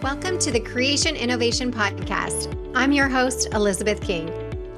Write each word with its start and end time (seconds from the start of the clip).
Welcome 0.00 0.38
to 0.38 0.52
the 0.52 0.60
Creation 0.60 1.16
Innovation 1.16 1.72
Podcast. 1.72 2.54
I'm 2.72 2.92
your 2.92 3.08
host, 3.08 3.52
Elizabeth 3.52 4.00
King. 4.00 4.30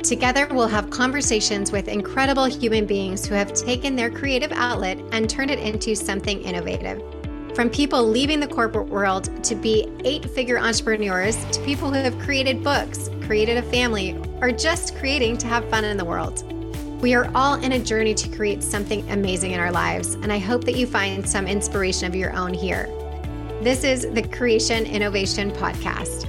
Together, 0.03 0.49
we'll 0.51 0.67
have 0.67 0.89
conversations 0.89 1.71
with 1.71 1.89
incredible 1.89 2.47
human 2.47 2.87
beings 2.87 3.27
who 3.27 3.35
have 3.35 3.53
taken 3.53 3.95
their 3.95 4.11
creative 4.11 4.51
outlet 4.51 4.99
and 5.13 5.29
turned 5.29 5.51
it 5.51 5.59
into 5.59 5.95
something 5.95 6.41
innovative. 6.41 7.03
From 7.55 7.69
people 7.69 8.03
leaving 8.03 8.41
the 8.41 8.47
corporate 8.47 8.89
world 8.89 9.45
to 9.45 9.55
be 9.55 9.93
eight 10.07 10.25
figure 10.25 10.59
entrepreneurs 10.59 11.37
to 11.53 11.63
people 11.67 11.89
who 11.89 12.03
have 12.03 12.19
created 12.21 12.65
books, 12.65 13.11
created 13.27 13.59
a 13.59 13.63
family, 13.63 14.17
or 14.41 14.51
just 14.51 14.97
creating 14.97 15.37
to 15.37 15.47
have 15.47 15.69
fun 15.69 15.85
in 15.85 15.99
the 15.99 16.05
world. 16.05 16.51
We 17.03 17.13
are 17.13 17.31
all 17.35 17.57
in 17.57 17.73
a 17.73 17.79
journey 17.79 18.15
to 18.15 18.29
create 18.35 18.63
something 18.63 19.07
amazing 19.11 19.51
in 19.51 19.61
our 19.61 19.71
lives, 19.71 20.15
and 20.15 20.33
I 20.33 20.39
hope 20.39 20.65
that 20.65 20.77
you 20.77 20.87
find 20.87 21.29
some 21.29 21.47
inspiration 21.47 22.07
of 22.07 22.15
your 22.15 22.35
own 22.35 22.55
here. 22.55 22.89
This 23.63 23.85
is 23.85 24.11
the 24.15 24.23
Creation 24.23 24.87
Innovation 24.87 25.51
Podcast. 25.51 26.25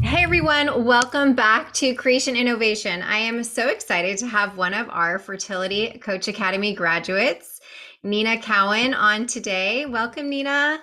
Hey 0.00 0.22
everyone, 0.24 0.86
welcome 0.86 1.34
back 1.34 1.74
to 1.74 1.94
Creation 1.94 2.36
Innovation. 2.36 3.02
I 3.02 3.18
am 3.18 3.44
so 3.44 3.68
excited 3.68 4.16
to 4.16 4.26
have 4.28 4.56
one 4.56 4.72
of 4.72 4.88
our 4.88 5.18
Fertility 5.18 5.98
Coach 5.98 6.26
Academy 6.28 6.74
graduates, 6.74 7.60
Nina 8.02 8.40
Cowan, 8.40 8.94
on 8.94 9.26
today. 9.26 9.84
Welcome, 9.84 10.30
Nina. 10.30 10.80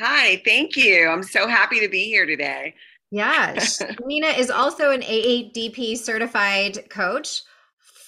Hi, 0.00 0.42
thank 0.44 0.74
you. 0.74 1.08
I'm 1.08 1.22
so 1.22 1.46
happy 1.46 1.78
to 1.78 1.88
be 1.88 2.06
here 2.06 2.26
today. 2.26 2.74
Yes. 3.12 3.80
Nina 4.04 4.26
is 4.26 4.50
also 4.50 4.90
an 4.90 5.02
AADP 5.02 5.98
certified 5.98 6.90
coach 6.90 7.42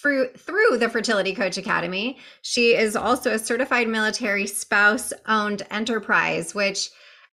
through, 0.03 0.29
through 0.33 0.79
the 0.79 0.89
Fertility 0.89 1.35
Coach 1.35 1.57
Academy. 1.57 2.19
She 2.43 2.75
is 2.75 2.97
also 2.97 3.33
a 3.33 3.39
certified 3.39 3.89
military 3.89 4.47
spouse 4.47 5.13
owned 5.29 5.63
enterprise, 5.71 6.55
which 6.55 6.91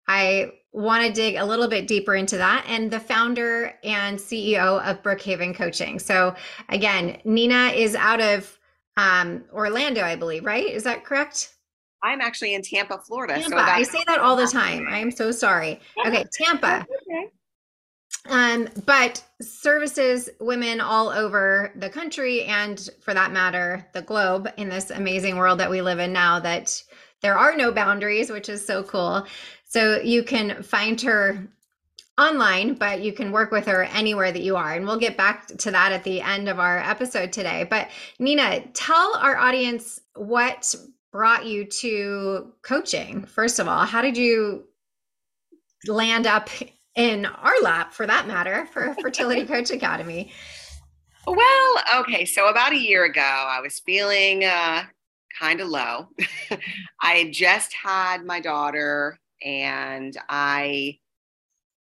I 0.06 0.52
want 0.72 1.06
to 1.06 1.12
dig 1.12 1.36
a 1.36 1.44
little 1.44 1.66
bit 1.66 1.88
deeper 1.88 2.14
into 2.14 2.36
that, 2.36 2.64
and 2.68 2.90
the 2.90 3.00
founder 3.00 3.74
and 3.82 4.18
CEO 4.18 4.82
of 4.86 5.02
Brookhaven 5.02 5.54
Coaching. 5.54 5.98
So, 5.98 6.34
again, 6.68 7.18
Nina 7.24 7.68
is 7.68 7.94
out 7.94 8.20
of 8.20 8.58
um, 8.96 9.44
Orlando, 9.52 10.02
I 10.02 10.16
believe, 10.16 10.44
right? 10.44 10.66
Is 10.66 10.84
that 10.84 11.04
correct? 11.04 11.54
I'm 12.02 12.20
actually 12.20 12.54
in 12.54 12.62
Tampa, 12.62 12.98
Florida. 12.98 13.34
Tampa. 13.34 13.50
So 13.50 13.56
I 13.56 13.82
say 13.82 14.04
that 14.06 14.18
all 14.20 14.36
the 14.36 14.46
time. 14.46 14.86
I 14.88 14.98
am 14.98 15.10
so 15.10 15.32
sorry. 15.32 15.80
Okay, 16.06 16.24
Tampa. 16.32 16.86
Okay. 17.10 17.30
Um, 18.26 18.68
but 18.84 19.24
services 19.40 20.28
women 20.40 20.80
all 20.80 21.08
over 21.08 21.72
the 21.76 21.88
country 21.88 22.44
and 22.44 22.88
for 23.00 23.14
that 23.14 23.32
matter, 23.32 23.86
the 23.94 24.02
globe 24.02 24.48
in 24.56 24.68
this 24.68 24.90
amazing 24.90 25.36
world 25.36 25.60
that 25.60 25.70
we 25.70 25.82
live 25.82 25.98
in 25.98 26.12
now 26.12 26.40
that 26.40 26.82
there 27.22 27.38
are 27.38 27.56
no 27.56 27.72
boundaries, 27.72 28.30
which 28.30 28.48
is 28.48 28.64
so 28.64 28.82
cool. 28.82 29.26
So 29.64 30.00
you 30.00 30.22
can 30.22 30.62
find 30.62 31.00
her 31.02 31.48
online, 32.18 32.74
but 32.74 33.00
you 33.00 33.12
can 33.12 33.32
work 33.32 33.50
with 33.50 33.66
her 33.66 33.84
anywhere 33.84 34.32
that 34.32 34.42
you 34.42 34.56
are. 34.56 34.74
And 34.74 34.86
we'll 34.86 34.98
get 34.98 35.16
back 35.16 35.46
to 35.46 35.70
that 35.70 35.92
at 35.92 36.04
the 36.04 36.20
end 36.20 36.48
of 36.48 36.58
our 36.58 36.78
episode 36.78 37.32
today. 37.32 37.66
But 37.68 37.88
Nina, 38.18 38.60
tell 38.74 39.16
our 39.16 39.36
audience 39.36 40.00
what 40.14 40.74
brought 41.12 41.46
you 41.46 41.64
to 41.64 42.52
coaching. 42.62 43.24
First 43.24 43.58
of 43.58 43.68
all, 43.68 43.84
how 43.84 44.02
did 44.02 44.16
you 44.16 44.64
land 45.86 46.26
up 46.26 46.50
in 46.96 47.26
our 47.26 47.60
lap 47.62 47.92
for 47.92 48.06
that 48.06 48.26
matter 48.26 48.66
for 48.72 48.94
fertility 49.00 49.44
coach 49.46 49.70
academy. 49.70 50.32
Well 51.26 51.74
okay 52.00 52.24
so 52.24 52.48
about 52.48 52.72
a 52.72 52.78
year 52.78 53.04
ago 53.04 53.20
i 53.20 53.60
was 53.60 53.80
feeling 53.80 54.44
uh, 54.44 54.84
kind 55.38 55.60
of 55.60 55.68
low. 55.68 56.08
I 57.02 57.14
had 57.14 57.32
just 57.32 57.74
had 57.74 58.24
my 58.24 58.40
daughter 58.40 59.18
and 59.42 60.16
i 60.28 60.98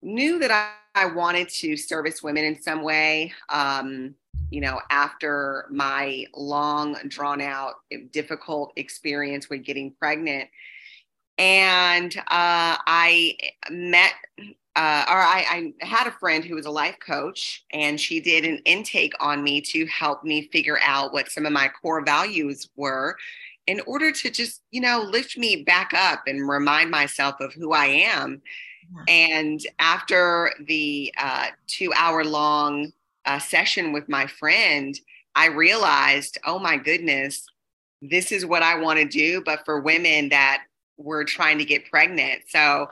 knew 0.02 0.38
that 0.38 0.50
I, 0.50 0.70
I 0.94 1.06
wanted 1.06 1.48
to 1.48 1.77
service 1.77 2.22
women 2.22 2.44
in 2.44 2.61
some 2.61 2.83
way 2.83 3.33
um, 3.48 4.14
you 4.50 4.61
know 4.61 4.80
after 4.90 5.67
my 5.70 6.27
long 6.34 6.96
drawn 7.08 7.40
out 7.40 7.74
difficult 8.11 8.72
experience 8.77 9.48
with 9.48 9.64
getting 9.64 9.92
pregnant. 9.92 10.48
And 11.38 12.14
uh, 12.17 12.77
I 12.86 13.36
met 13.70 14.12
uh, 14.74 15.05
or 15.08 15.18
I, 15.18 15.72
I, 15.80 15.84
had 15.84 16.06
a 16.06 16.12
friend 16.12 16.42
who 16.42 16.55
was 16.55 16.64
a 16.64 16.70
life 16.70 16.96
coach, 17.05 17.64
and 17.72 18.00
she 18.00 18.20
did 18.20 18.46
an 18.46 18.58
intake 18.64 19.12
on 19.20 19.42
me 19.42 19.60
to 19.60 19.84
help 19.86 20.24
me 20.24 20.48
figure 20.50 20.78
out 20.83 21.12
what 21.12 21.30
some 21.30 21.44
of 21.44 21.52
my 21.52 21.68
core 21.68 22.02
values 22.02 22.70
were 22.74 23.16
in 23.66 23.80
order 23.86 24.11
to 24.11 24.30
just, 24.30 24.62
you 24.70 24.80
know, 24.80 25.02
lift 25.02 25.36
me 25.36 25.62
back 25.62 25.92
up 25.94 26.22
and 26.27 26.48
remind 26.48 26.90
myself 26.90 27.38
of 27.40 27.52
who 27.52 27.72
I 27.72 27.86
am. 27.86 28.40
And 29.08 29.61
after 29.78 30.52
the 30.66 31.14
uh, 31.18 31.48
two 31.66 31.92
hour 31.96 32.24
long 32.24 32.92
uh, 33.24 33.38
session 33.38 33.92
with 33.92 34.08
my 34.08 34.27
friend, 34.27 34.98
I 35.34 35.46
realized, 35.46 36.38
oh 36.46 36.58
my 36.58 36.77
goodness, 36.77 37.46
this 38.02 38.32
is 38.32 38.44
what 38.44 38.62
I 38.62 38.78
want 38.78 38.98
to 38.98 39.06
do, 39.06 39.42
but 39.44 39.64
for 39.64 39.80
women 39.80 40.28
that 40.30 40.64
were 40.96 41.24
trying 41.24 41.58
to 41.58 41.64
get 41.64 41.90
pregnant. 41.90 42.42
So 42.48 42.88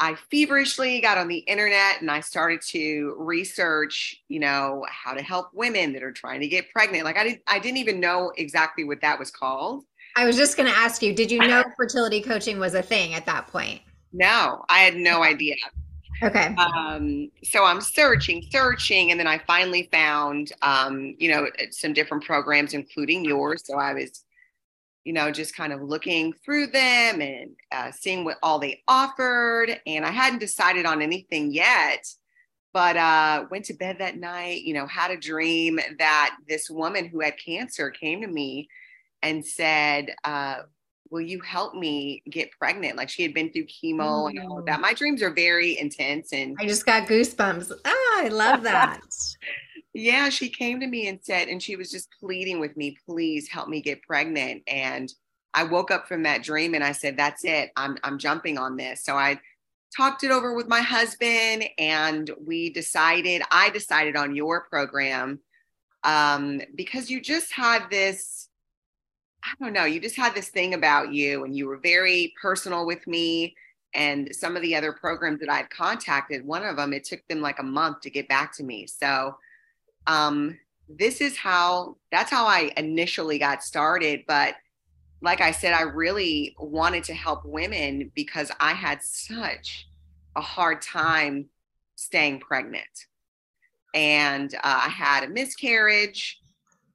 I 0.00 0.14
feverishly 0.30 1.00
got 1.02 1.18
on 1.18 1.28
the 1.28 1.38
internet 1.40 2.00
and 2.00 2.10
I 2.10 2.20
started 2.20 2.62
to 2.68 3.14
research, 3.18 4.22
you 4.28 4.40
know, 4.40 4.86
how 4.88 5.12
to 5.12 5.22
help 5.22 5.50
women 5.52 5.92
that 5.92 6.02
are 6.02 6.10
trying 6.10 6.40
to 6.40 6.48
get 6.48 6.70
pregnant. 6.70 7.04
Like 7.04 7.18
I 7.18 7.24
didn't 7.24 7.42
I 7.46 7.58
didn't 7.58 7.76
even 7.76 8.00
know 8.00 8.32
exactly 8.36 8.82
what 8.84 9.02
that 9.02 9.18
was 9.18 9.30
called. 9.30 9.84
I 10.16 10.24
was 10.24 10.36
just 10.36 10.56
going 10.56 10.68
to 10.68 10.76
ask 10.76 11.02
you, 11.02 11.14
did 11.14 11.30
you 11.30 11.38
know 11.38 11.62
fertility 11.76 12.20
coaching 12.20 12.58
was 12.58 12.74
a 12.74 12.82
thing 12.82 13.14
at 13.14 13.26
that 13.26 13.46
point? 13.46 13.82
No, 14.12 14.64
I 14.68 14.78
had 14.80 14.96
no 14.96 15.22
idea. 15.22 15.54
Okay. 16.22 16.54
Um, 16.56 17.30
so 17.44 17.64
I'm 17.64 17.80
searching, 17.80 18.44
searching, 18.50 19.10
and 19.10 19.20
then 19.20 19.26
I 19.26 19.38
finally 19.38 19.88
found, 19.92 20.52
um, 20.62 21.14
you 21.18 21.30
know, 21.30 21.46
some 21.70 21.92
different 21.92 22.24
programs, 22.24 22.74
including 22.74 23.24
yours. 23.24 23.62
So 23.64 23.78
I 23.78 23.94
was 23.94 24.24
you 25.04 25.12
know, 25.12 25.30
just 25.30 25.56
kind 25.56 25.72
of 25.72 25.82
looking 25.82 26.32
through 26.44 26.68
them 26.68 27.20
and 27.20 27.50
uh, 27.72 27.90
seeing 27.90 28.24
what 28.24 28.38
all 28.42 28.58
they 28.58 28.82
offered. 28.86 29.80
And 29.86 30.04
I 30.04 30.10
hadn't 30.10 30.40
decided 30.40 30.84
on 30.84 31.00
anything 31.00 31.52
yet, 31.52 32.06
but 32.72 32.96
uh, 32.96 33.46
went 33.50 33.64
to 33.66 33.74
bed 33.74 33.96
that 33.98 34.18
night, 34.18 34.62
you 34.62 34.74
know, 34.74 34.86
had 34.86 35.10
a 35.10 35.16
dream 35.16 35.80
that 35.98 36.36
this 36.48 36.68
woman 36.68 37.06
who 37.06 37.20
had 37.20 37.34
cancer 37.44 37.90
came 37.90 38.20
to 38.20 38.26
me 38.26 38.68
and 39.22 39.44
said, 39.44 40.14
uh, 40.24 40.56
Will 41.10 41.20
you 41.22 41.40
help 41.40 41.74
me 41.74 42.22
get 42.30 42.52
pregnant? 42.52 42.96
Like 42.96 43.08
she 43.08 43.24
had 43.24 43.34
been 43.34 43.50
through 43.50 43.66
chemo 43.66 44.30
and 44.30 44.38
all 44.38 44.60
of 44.60 44.66
that. 44.66 44.80
My 44.80 44.94
dreams 44.94 45.22
are 45.22 45.34
very 45.34 45.76
intense. 45.76 46.32
And 46.32 46.56
I 46.60 46.68
just 46.68 46.86
got 46.86 47.08
goosebumps. 47.08 47.72
Ah, 47.84 48.22
I 48.22 48.28
love 48.28 48.62
that. 48.62 49.00
yeah, 49.92 50.28
she 50.28 50.48
came 50.48 50.80
to 50.80 50.86
me 50.86 51.08
and 51.08 51.18
said, 51.22 51.48
and 51.48 51.62
she 51.62 51.76
was 51.76 51.90
just 51.90 52.08
pleading 52.20 52.60
with 52.60 52.76
me, 52.76 52.96
please 53.06 53.48
help 53.48 53.68
me 53.68 53.80
get 53.80 54.02
pregnant. 54.02 54.62
And 54.66 55.12
I 55.52 55.64
woke 55.64 55.90
up 55.90 56.06
from 56.06 56.22
that 56.22 56.44
dream 56.44 56.74
and 56.74 56.84
I 56.84 56.92
said, 56.92 57.16
that's 57.16 57.44
it. 57.44 57.70
I'm 57.76 57.98
I'm 58.04 58.18
jumping 58.18 58.56
on 58.56 58.76
this. 58.76 59.04
So 59.04 59.16
I 59.16 59.40
talked 59.96 60.22
it 60.22 60.30
over 60.30 60.54
with 60.54 60.68
my 60.68 60.80
husband 60.80 61.64
and 61.78 62.30
we 62.46 62.70
decided, 62.70 63.42
I 63.50 63.70
decided 63.70 64.16
on 64.16 64.36
your 64.36 64.62
program 64.62 65.40
um, 66.04 66.60
because 66.74 67.10
you 67.10 67.20
just 67.20 67.52
had 67.52 67.90
this, 67.90 68.48
I 69.42 69.52
don't 69.60 69.72
know, 69.72 69.84
you 69.84 70.00
just 70.00 70.16
had 70.16 70.34
this 70.34 70.48
thing 70.48 70.74
about 70.74 71.12
you 71.12 71.44
and 71.44 71.56
you 71.56 71.66
were 71.66 71.78
very 71.78 72.32
personal 72.40 72.86
with 72.86 73.06
me. 73.06 73.56
And 73.92 74.28
some 74.32 74.54
of 74.54 74.62
the 74.62 74.76
other 74.76 74.92
programs 74.92 75.40
that 75.40 75.50
I'd 75.50 75.70
contacted, 75.70 76.46
one 76.46 76.64
of 76.64 76.76
them, 76.76 76.92
it 76.92 77.02
took 77.02 77.26
them 77.26 77.40
like 77.40 77.58
a 77.58 77.64
month 77.64 78.02
to 78.02 78.10
get 78.10 78.28
back 78.28 78.54
to 78.56 78.62
me. 78.62 78.86
So 78.86 79.36
um, 80.06 80.58
this 80.88 81.20
is 81.20 81.36
how 81.36 81.96
that's 82.10 82.30
how 82.30 82.46
I 82.46 82.72
initially 82.76 83.38
got 83.38 83.62
started. 83.62 84.24
But 84.26 84.54
like 85.22 85.40
I 85.40 85.50
said, 85.50 85.72
I 85.72 85.82
really 85.82 86.54
wanted 86.58 87.04
to 87.04 87.14
help 87.14 87.44
women 87.44 88.10
because 88.14 88.50
I 88.58 88.72
had 88.72 89.02
such 89.02 89.88
a 90.36 90.40
hard 90.40 90.82
time 90.82 91.46
staying 91.96 92.40
pregnant. 92.40 93.06
And 93.94 94.54
uh, 94.54 94.58
I 94.62 94.88
had 94.88 95.24
a 95.24 95.28
miscarriage 95.28 96.40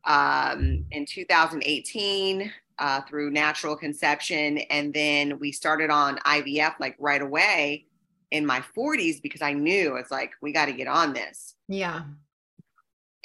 um, 0.06 0.86
in 0.92 1.06
2018 1.06 2.52
uh, 2.80 3.02
through 3.02 3.32
natural 3.32 3.76
conception. 3.76 4.60
And 4.70 4.94
then 4.94 5.40
we 5.40 5.52
started 5.52 5.90
on 5.90 6.18
IVF 6.20 6.80
like 6.80 6.96
right 7.00 7.22
away 7.22 7.86
in 8.32 8.46
my 8.46 8.64
40s 8.76 9.22
because 9.22 9.42
I 9.42 9.54
knew 9.54 9.96
it's 9.98 10.12
like, 10.12 10.32
we 10.42 10.52
got 10.52 10.66
to 10.66 10.74
get 10.74 10.88
on 10.88 11.14
this. 11.14 11.56
Yeah. 11.68 12.04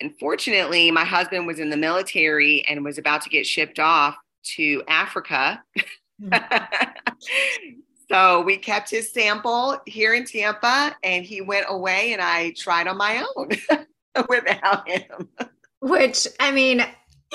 Unfortunately, 0.00 0.90
my 0.90 1.04
husband 1.04 1.46
was 1.46 1.58
in 1.58 1.70
the 1.70 1.76
military 1.76 2.64
and 2.66 2.84
was 2.84 2.98
about 2.98 3.22
to 3.22 3.30
get 3.30 3.46
shipped 3.46 3.78
off 3.78 4.16
to 4.56 4.82
Africa. 4.88 5.62
so 8.10 8.40
we 8.40 8.56
kept 8.56 8.90
his 8.90 9.12
sample 9.12 9.78
here 9.86 10.14
in 10.14 10.24
Tampa 10.24 10.96
and 11.02 11.24
he 11.24 11.40
went 11.40 11.66
away 11.68 12.12
and 12.12 12.22
I 12.22 12.52
tried 12.56 12.86
on 12.86 12.96
my 12.96 13.24
own 13.36 13.50
without 14.28 14.88
him. 14.88 15.28
Which, 15.80 16.26
I 16.38 16.50
mean, 16.50 16.84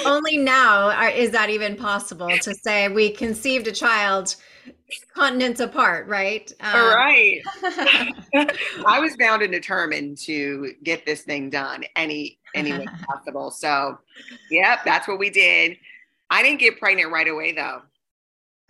only 0.05 0.37
now 0.37 0.89
are, 0.89 1.09
is 1.09 1.31
that 1.31 1.49
even 1.49 1.75
possible 1.75 2.29
to 2.29 2.53
say 2.63 2.87
we 2.87 3.11
conceived 3.11 3.67
a 3.67 3.71
child 3.71 4.35
continents 5.15 5.59
apart, 5.59 6.07
right? 6.07 6.51
Um, 6.59 6.75
All 6.75 6.95
right. 6.95 7.41
I 8.85 8.99
was 8.99 9.15
bound 9.17 9.41
and 9.41 9.51
determined 9.51 10.17
to 10.19 10.73
get 10.83 11.05
this 11.05 11.21
thing 11.21 11.49
done 11.49 11.83
any 11.95 12.39
any 12.55 12.71
way 12.71 12.85
possible. 13.07 13.51
So, 13.51 13.99
yep, 14.49 14.79
that's 14.85 15.07
what 15.07 15.19
we 15.19 15.29
did. 15.29 15.77
I 16.29 16.41
didn't 16.41 16.59
get 16.59 16.79
pregnant 16.79 17.11
right 17.11 17.27
away 17.27 17.51
though. 17.51 17.81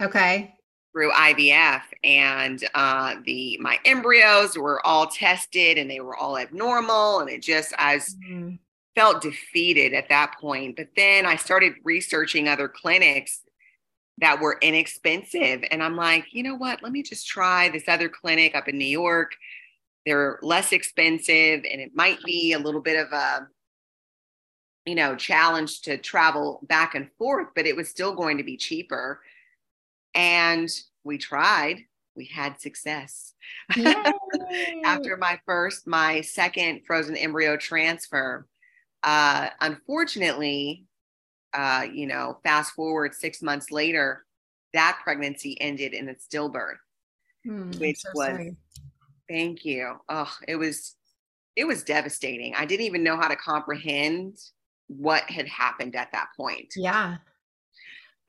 Okay. 0.02 0.54
Through 0.92 1.12
IVF, 1.12 1.82
and 2.06 2.64
uh, 2.74 3.16
the 3.26 3.58
my 3.60 3.80
embryos 3.84 4.58
were 4.58 4.86
all 4.86 5.08
tested, 5.08 5.78
and 5.78 5.92
they 5.92 6.00
were 6.00 6.16
all 6.16 6.38
abnormal, 6.38 7.20
and 7.20 7.30
it 7.30 7.42
just 7.42 7.74
I 7.78 7.96
was, 7.96 8.16
mm. 8.30 8.58
felt 8.96 9.22
defeated 9.22 9.94
at 9.94 10.08
that 10.08 10.36
point. 10.40 10.78
But 10.78 10.90
then 10.96 11.26
I 11.26 11.36
started 11.36 11.74
researching 11.84 12.48
other 12.48 12.70
clinics 12.70 13.42
that 14.20 14.40
were 14.40 14.58
inexpensive. 14.62 15.64
And 15.72 15.84
I'm 15.84 15.96
like, 15.96 16.28
you 16.32 16.44
know 16.44 16.56
what? 16.56 16.82
Let 16.82 16.92
me 16.92 17.04
just 17.04 17.28
try 17.28 17.70
this 17.70 17.88
other 17.88 18.10
clinic 18.10 18.56
up 18.56 18.68
in 18.68 18.78
New 18.78 18.86
York. 18.86 19.36
They're 20.06 20.40
less 20.42 20.72
expensive 20.72 21.66
and 21.70 21.82
it 21.82 21.92
might 21.96 22.24
be 22.24 22.54
a 22.54 22.60
little 22.60 22.82
bit 22.82 23.00
of 23.00 23.12
a, 23.12 23.48
you 24.86 24.96
know, 24.96 25.16
challenge 25.16 25.82
to 25.82 25.98
travel 25.98 26.60
back 26.64 26.96
and 26.96 27.10
forth, 27.18 27.48
but 27.56 27.66
it 27.66 27.76
was 27.76 27.90
still 27.90 28.14
going 28.14 28.38
to 28.38 28.44
be 28.44 28.56
cheaper. 28.56 29.22
And 30.14 30.70
we 31.04 31.18
tried, 31.18 31.86
we 32.16 32.26
had 32.26 32.62
success. 32.62 33.34
After 34.86 35.18
my 35.18 35.40
first, 35.46 35.88
my 35.88 36.22
second 36.22 36.82
frozen 36.86 37.18
embryo 37.18 37.58
transfer, 37.58 38.48
uh, 39.04 39.50
unfortunately, 39.60 40.86
uh, 41.54 41.86
you 41.92 42.06
know, 42.06 42.38
fast 42.44 42.74
forward 42.74 43.16
six 43.16 43.42
months 43.42 43.72
later, 43.72 44.26
that 44.74 45.00
pregnancy 45.04 45.60
ended 45.60 45.94
in 45.94 46.10
a 46.10 46.16
stillbirth, 46.16 46.78
hmm, 47.44 47.72
which 47.80 48.00
so 48.00 48.10
was, 48.14 48.28
sorry. 48.28 48.56
thank 49.30 49.66
you. 49.66 49.96
Oh, 50.10 50.32
it 50.48 50.58
was, 50.58 50.96
it 51.56 51.66
was 51.66 51.84
devastating. 51.84 52.54
I 52.56 52.66
didn't 52.66 52.86
even 52.86 53.04
know 53.04 53.16
how 53.16 53.30
to 53.30 53.36
comprehend 53.36 54.38
what 54.88 55.24
had 55.24 55.48
happened 55.48 55.96
at 55.96 56.12
that 56.12 56.30
point. 56.38 56.74
Yeah. 56.76 57.18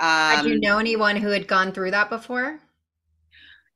Um, 0.00 0.44
Did 0.44 0.52
you 0.52 0.60
know 0.60 0.78
anyone 0.78 1.16
who 1.16 1.28
had 1.28 1.48
gone 1.48 1.72
through 1.72 1.90
that 1.92 2.10
before? 2.10 2.60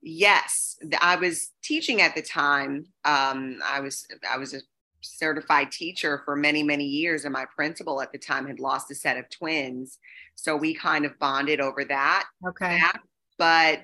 Yes, 0.03 0.79
I 1.01 1.17
was 1.17 1.53
teaching 1.63 2.01
at 2.01 2.15
the 2.15 2.23
time. 2.23 2.87
Um, 3.05 3.59
I 3.65 3.81
was 3.81 4.07
I 4.31 4.39
was 4.39 4.55
a 4.55 4.61
certified 5.03 5.71
teacher 5.71 6.23
for 6.25 6.37
many, 6.37 6.63
many 6.63 6.85
years, 6.85 7.25
and 7.25 7.33
my 7.33 7.47
principal 7.55 8.01
at 8.01 8.13
the 8.13 8.19
time 8.19 8.47
had 8.47 8.61
lost 8.61 8.91
a 8.91 8.95
set 8.95 9.19
of 9.19 9.29
twins. 9.31 9.99
So 10.35 10.57
we 10.57 10.75
kind 10.75 11.05
of 11.05 11.19
bonded 11.19 11.61
over 11.61 11.85
that. 11.85 12.29
Okay. 12.47 12.81
But 13.37 13.83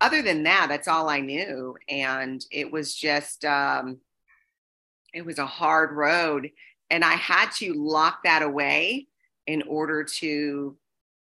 other 0.00 0.22
than 0.22 0.42
that, 0.44 0.66
that's 0.68 0.88
all 0.88 1.08
I 1.08 1.20
knew. 1.20 1.76
And 1.88 2.44
it 2.50 2.70
was 2.70 2.94
just, 2.94 3.44
um, 3.44 3.98
it 5.14 5.24
was 5.24 5.38
a 5.38 5.46
hard 5.46 5.92
road. 5.92 6.50
And 6.92 7.04
I 7.04 7.14
had 7.14 7.50
to 7.52 7.72
lock 7.74 8.22
that 8.22 8.42
away 8.42 9.08
in 9.46 9.62
order 9.62 10.04
to, 10.04 10.76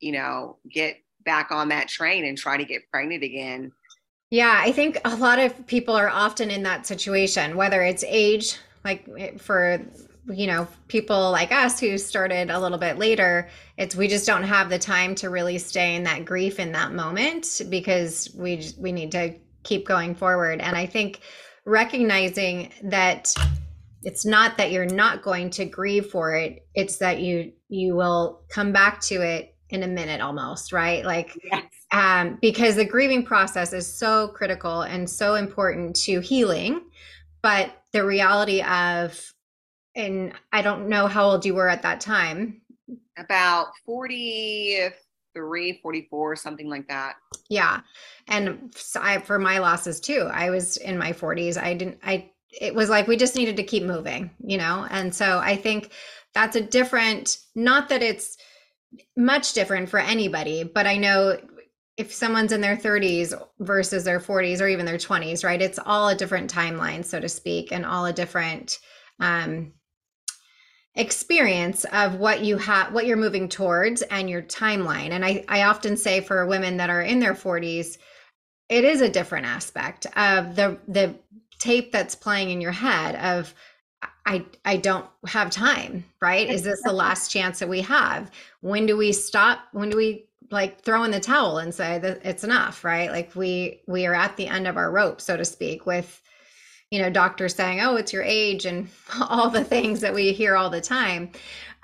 you 0.01 0.13
know, 0.13 0.57
get 0.73 0.97
back 1.25 1.51
on 1.51 1.69
that 1.69 1.89
train 1.89 2.25
and 2.25 2.39
try 2.39 2.57
to 2.57 2.65
get 2.65 2.89
pregnant 2.91 3.25
again. 3.25 3.73
Yeah, 4.31 4.59
I 4.59 4.73
think 4.73 4.99
a 5.05 5.17
lot 5.17 5.39
of 5.39 5.67
people 5.67 5.95
are 5.95 6.09
often 6.09 6.51
in 6.51 6.63
that 6.63 6.87
situation, 6.87 7.57
whether 7.57 7.83
it's 7.83 8.05
age, 8.05 8.57
like 8.85 9.41
for 9.41 9.85
you 10.29 10.47
know 10.47 10.67
people 10.89 11.31
like 11.31 11.53
us 11.53 11.79
who 11.79 11.99
started 11.99 12.51
a 12.51 12.59
little 12.59 12.79
bit 12.79 12.99
later 12.99 13.49
it's 13.77 13.95
we 13.95 14.09
just 14.09 14.27
don't 14.27 14.43
have 14.43 14.69
the 14.69 14.79
time 14.79 15.15
to 15.15 15.31
really 15.31 15.57
stay 15.57 15.95
in 15.95 16.03
that 16.03 16.25
grief 16.25 16.59
in 16.59 16.73
that 16.73 16.93
moment 16.93 17.63
because 17.69 18.29
we 18.35 18.73
we 18.77 18.91
need 18.91 19.13
to 19.13 19.33
keep 19.63 19.87
going 19.87 20.17
forward 20.17 20.61
and 20.61 20.77
i 20.77 20.85
think 20.85 21.21
recognizing 21.65 22.73
that 22.83 23.33
it's 24.06 24.25
not 24.25 24.56
that 24.56 24.70
you're 24.70 24.87
not 24.87 25.20
going 25.20 25.50
to 25.50 25.64
grieve 25.64 26.06
for 26.06 26.35
it 26.35 26.64
it's 26.75 26.97
that 26.99 27.20
you 27.20 27.53
you 27.69 27.94
will 27.97 28.41
come 28.49 28.73
back 28.73 29.00
to 29.00 29.20
it 29.20 29.56
in 29.70 29.82
a 29.82 29.88
minute 29.88 30.20
almost 30.20 30.73
right? 30.73 31.05
Like 31.05 31.37
yes. 31.44 31.64
um 31.93 32.38
because 32.41 32.76
the 32.76 32.85
grieving 32.85 33.25
process 33.25 33.73
is 33.73 33.87
so 33.87 34.29
critical 34.29 34.82
and 34.82 35.11
so 35.11 35.35
important 35.35 35.97
to 35.97 36.20
healing 36.20 36.82
but 37.43 37.82
the 37.93 38.05
reality 38.05 38.62
of 38.62 39.20
and 39.94 40.32
i 40.53 40.62
don't 40.62 40.88
know 40.88 41.06
how 41.06 41.25
old 41.25 41.44
you 41.44 41.55
were 41.55 41.69
at 41.69 41.82
that 41.82 42.00
time. 42.00 42.61
About 43.19 43.69
43 43.85 45.81
44 45.82 46.37
something 46.37 46.69
like 46.70 46.87
that. 46.88 47.17
Yeah 47.49 47.81
and 48.29 48.75
I, 48.97 49.19
for 49.19 49.38
my 49.38 49.58
losses 49.58 49.99
too 49.99 50.29
i 50.32 50.50
was 50.50 50.76
in 50.76 50.97
my 50.97 51.12
40s 51.12 51.61
i 51.61 51.75
didn't 51.75 51.99
i 52.05 52.31
it 52.61 52.75
was 52.75 52.88
like 52.88 53.06
we 53.06 53.17
just 53.17 53.37
needed 53.37 53.56
to 53.56 53.62
keep 53.62 53.82
moving 53.82 54.31
you 54.44 54.56
know 54.56 54.87
and 54.91 55.14
so 55.14 55.38
i 55.38 55.56
think 55.56 55.91
that's 56.35 56.56
a 56.56 56.61
different 56.61 57.38
not 57.55 57.88
that 57.88 58.03
it's 58.03 58.37
much 59.17 59.53
different 59.53 59.88
for 59.88 59.99
anybody 59.99 60.62
but 60.62 60.87
i 60.87 60.97
know 60.97 61.37
if 61.97 62.12
someone's 62.12 62.53
in 62.53 62.61
their 62.61 62.76
30s 62.76 63.32
versus 63.61 64.05
their 64.05 64.20
40s 64.20 64.61
or 64.61 64.69
even 64.69 64.85
their 64.85 64.99
20s, 64.99 65.44
right? 65.44 65.62
It's 65.62 65.79
all 65.85 66.08
a 66.08 66.14
different 66.14 66.53
timeline, 66.53 67.05
so 67.05 67.20
to 67.20 67.29
speak, 67.29 67.73
and 67.73 67.87
all 67.87 68.05
a 68.05 68.12
different 68.12 68.79
um, 69.19 69.73
experience 70.94 71.85
of 71.93 72.17
what 72.17 72.44
you 72.44 72.58
have, 72.58 72.93
what 72.93 73.06
you're 73.06 73.17
moving 73.17 73.49
towards, 73.49 74.03
and 74.03 74.29
your 74.29 74.43
timeline. 74.43 75.11
And 75.11 75.25
I, 75.25 75.44
I 75.49 75.62
often 75.62 75.97
say 75.97 76.20
for 76.20 76.47
women 76.47 76.76
that 76.76 76.91
are 76.91 77.03
in 77.03 77.19
their 77.19 77.35
40s, 77.35 77.97
it 78.69 78.85
is 78.85 79.00
a 79.00 79.08
different 79.08 79.47
aspect 79.47 80.06
of 80.17 80.56
the 80.56 80.79
the 80.88 81.14
tape 81.67 81.93
that's 81.93 82.15
playing 82.15 82.51
in 82.51 82.61
your 82.61 82.73
head 82.73 83.17
of 83.17 83.55
I 84.25 84.45
I 84.65 84.77
don't 84.77 85.07
have 85.27 85.51
time, 85.51 86.05
right? 86.21 86.49
Is 86.49 86.63
this 86.63 86.81
the 86.85 86.93
last 86.93 87.31
chance 87.31 87.59
that 87.59 87.69
we 87.69 87.81
have? 87.83 88.31
When 88.61 88.87
do 88.87 88.97
we 88.97 89.13
stop? 89.13 89.61
When 89.73 89.91
do 89.91 89.97
we 89.97 90.27
like 90.51 90.83
throw 90.83 91.05
in 91.05 91.11
the 91.11 91.21
towel 91.21 91.59
and 91.59 91.75
say 91.75 91.99
that 91.99 92.25
it's 92.25 92.45
enough 92.45 92.85
right 92.85 93.11
like 93.11 93.35
we 93.35 93.81
we 93.87 94.07
are 94.07 94.15
at 94.15 94.37
the 94.37 94.47
end 94.47 94.67
of 94.67 94.77
our 94.77 94.91
rope 94.93 95.21
so 95.21 95.37
to 95.37 95.45
speak 95.45 95.87
with 95.87 96.23
you 96.91 97.03
know 97.03 97.11
doctors 97.11 97.55
saying 97.55 97.81
oh 97.81 97.97
it's 97.97 98.13
your 98.13 98.23
age 98.23 98.65
and 98.65 98.89
all 99.29 99.51
the 99.51 99.65
things 99.65 100.01
that 100.01 100.15
we 100.15 100.33
hear 100.33 100.55
all 100.55 100.71
the 100.71 100.81
time 100.81 101.31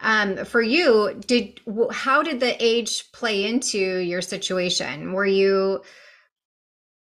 um, 0.00 0.44
for 0.44 0.62
you 0.62 1.20
did 1.26 1.60
how 1.90 2.22
did 2.22 2.40
the 2.40 2.56
age 2.64 3.10
play 3.12 3.44
into 3.44 3.98
your 3.98 4.22
situation 4.22 5.12
were 5.12 5.26
you 5.26 5.82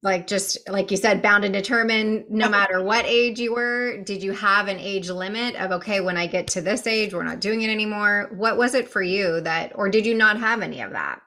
like 0.04 0.26
just 0.28 0.58
like 0.70 0.90
you 0.90 0.98
said 0.98 1.22
bound 1.22 1.46
and 1.46 1.54
determined 1.54 2.26
no 2.30 2.50
matter 2.50 2.82
what 2.82 3.06
age 3.06 3.40
you 3.40 3.54
were 3.54 3.98
did 4.04 4.24
you 4.24 4.32
have 4.32 4.68
an 4.68 4.80
age 4.80 5.10
limit 5.10 5.56
of 5.56 5.72
okay 5.72 6.02
when 6.02 6.18
i 6.18 6.26
get 6.26 6.48
to 6.48 6.62
this 6.62 6.88
age 6.88 7.14
we're 7.14 7.24
not 7.24 7.40
doing 7.40 7.62
it 7.62 7.70
anymore 7.70 8.30
what 8.34 8.58
was 8.58 8.74
it 8.74 8.90
for 8.90 9.04
you 9.04 9.42
that 9.42 9.72
or 9.76 9.90
did 9.90 10.06
you 10.06 10.16
not 10.16 10.40
have 10.40 10.62
any 10.62 10.82
of 10.82 10.92
that 10.92 11.22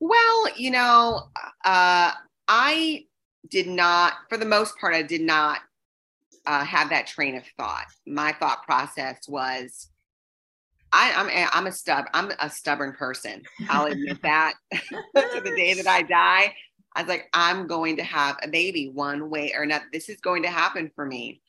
well, 0.00 0.46
you 0.56 0.70
know, 0.70 1.28
uh, 1.64 2.12
I 2.48 3.04
did 3.50 3.68
not, 3.68 4.14
for 4.28 4.38
the 4.38 4.46
most 4.46 4.78
part, 4.78 4.94
I 4.94 5.02
did 5.02 5.20
not 5.20 5.58
uh, 6.46 6.64
have 6.64 6.88
that 6.88 7.06
train 7.06 7.36
of 7.36 7.44
thought. 7.58 7.84
My 8.06 8.32
thought 8.32 8.62
process 8.64 9.28
was, 9.28 9.88
I, 10.92 11.10
am 11.10 11.28
I'm, 11.28 11.48
I'm 11.52 11.66
a 11.68 11.72
stub 11.72 12.06
I'm 12.14 12.32
a 12.40 12.50
stubborn 12.50 12.94
person. 12.94 13.42
I'll 13.68 13.86
admit 13.86 14.20
that. 14.22 14.54
to 14.72 15.40
the 15.44 15.54
day 15.54 15.74
that 15.74 15.86
I 15.86 16.02
die, 16.02 16.54
I 16.94 17.02
was 17.02 17.08
like, 17.08 17.28
I'm 17.32 17.66
going 17.66 17.96
to 17.98 18.02
have 18.02 18.36
a 18.42 18.48
baby 18.48 18.90
one 18.92 19.30
way 19.30 19.52
or 19.56 19.62
another. 19.62 19.84
This 19.92 20.08
is 20.08 20.20
going 20.20 20.42
to 20.42 20.50
happen 20.50 20.90
for 20.94 21.06
me. 21.06 21.40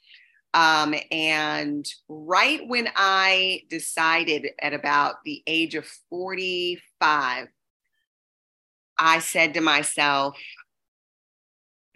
Um, 0.53 0.93
and 1.11 1.85
right 2.09 2.67
when 2.67 2.89
I 2.95 3.61
decided 3.69 4.49
at 4.61 4.73
about 4.73 5.23
the 5.23 5.41
age 5.47 5.75
of 5.75 5.85
45 6.09 7.47
I 9.03 9.17
said 9.17 9.55
to 9.55 9.61
myself, 9.61 10.37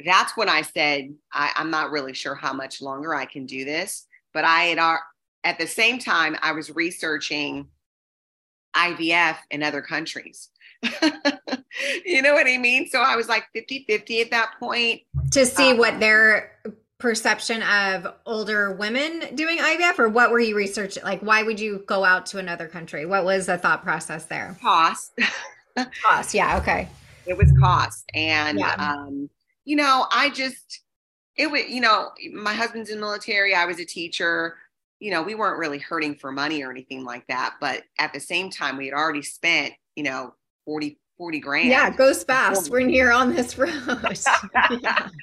that's 0.04 0.36
when 0.36 0.50
I 0.50 0.64
said, 0.64 1.14
I, 1.32 1.52
am 1.56 1.70
not 1.70 1.92
really 1.92 2.14
sure 2.14 2.34
how 2.34 2.52
much 2.52 2.82
longer 2.82 3.14
I 3.14 3.26
can 3.26 3.46
do 3.46 3.64
this. 3.64 4.08
But 4.34 4.44
I 4.44 4.64
had, 4.64 4.98
at 5.44 5.60
the 5.60 5.68
same 5.68 6.00
time, 6.00 6.36
I 6.42 6.54
was 6.54 6.76
researching 6.76 7.68
IVF 8.76 9.38
in 9.52 9.62
other 9.62 9.84
countries. 9.84 10.50
you 12.06 12.22
know 12.22 12.34
what 12.34 12.48
I 12.48 12.58
mean? 12.58 12.88
So 12.88 13.02
I 13.02 13.16
was 13.16 13.28
like 13.28 13.46
50 13.54 13.86
50 13.88 14.22
at 14.22 14.32
that 14.32 14.54
point. 14.60 15.02
To 15.32 15.46
see 15.46 15.72
um, 15.72 15.78
what 15.78 16.00
their 16.00 16.52
perception 16.98 17.62
of 17.64 18.08
older 18.26 18.74
women 18.74 19.36
doing 19.36 19.60
IVF, 19.60 20.00
or 20.00 20.10
what 20.10 20.32
were 20.32 20.40
you 20.40 20.56
researching? 20.56 21.04
Like, 21.04 21.22
why 21.22 21.44
would 21.44 21.60
you 21.60 21.84
go 21.88 22.04
out 22.04 22.26
to 22.28 22.38
another 22.38 22.68
country? 22.68 23.06
What 23.06 23.26
was 23.26 23.48
the 23.48 23.58
thought 23.58 23.84
process 23.84 24.26
there? 24.26 24.58
Cost. 24.62 25.12
cost 26.02 26.34
yeah 26.34 26.58
okay 26.58 26.88
it 27.26 27.38
was 27.38 27.52
cost 27.60 28.10
and 28.14 28.60
yeah. 28.60 28.76
um 28.76 29.30
you 29.66 29.76
know 29.76 30.06
i 30.10 30.30
just 30.30 30.84
it 31.36 31.52
was 31.52 31.64
you 31.68 31.82
know 31.82 32.12
my 32.32 32.54
husband's 32.54 32.90
in 32.90 32.98
military 32.98 33.54
i 33.54 33.66
was 33.66 33.78
a 33.78 33.84
teacher 33.84 34.56
you 35.00 35.12
know, 35.12 35.22
we 35.22 35.36
weren't 35.36 35.60
really 35.60 35.80
hurting 35.80 36.16
for 36.16 36.32
money 36.32 36.64
or 36.64 36.72
anything 36.72 37.04
like 37.04 37.28
that. 37.28 37.56
But 37.60 37.84
at 38.00 38.14
the 38.14 38.20
same 38.20 38.50
time, 38.50 38.78
we 38.78 38.86
had 38.86 38.94
already 38.94 39.22
spent, 39.22 39.74
you 39.96 40.04
know, 40.04 40.34
40, 40.66 40.98
40 41.18 41.40
grand. 41.40 41.70
Yeah, 41.70 41.88
it 41.88 41.98
goes 41.98 42.24
fast 42.24 42.70
when 42.70 42.90
you're 42.90 43.12
on 43.12 43.34
this 43.34 43.58
road. 43.58 43.72
yeah. 44.82 45.10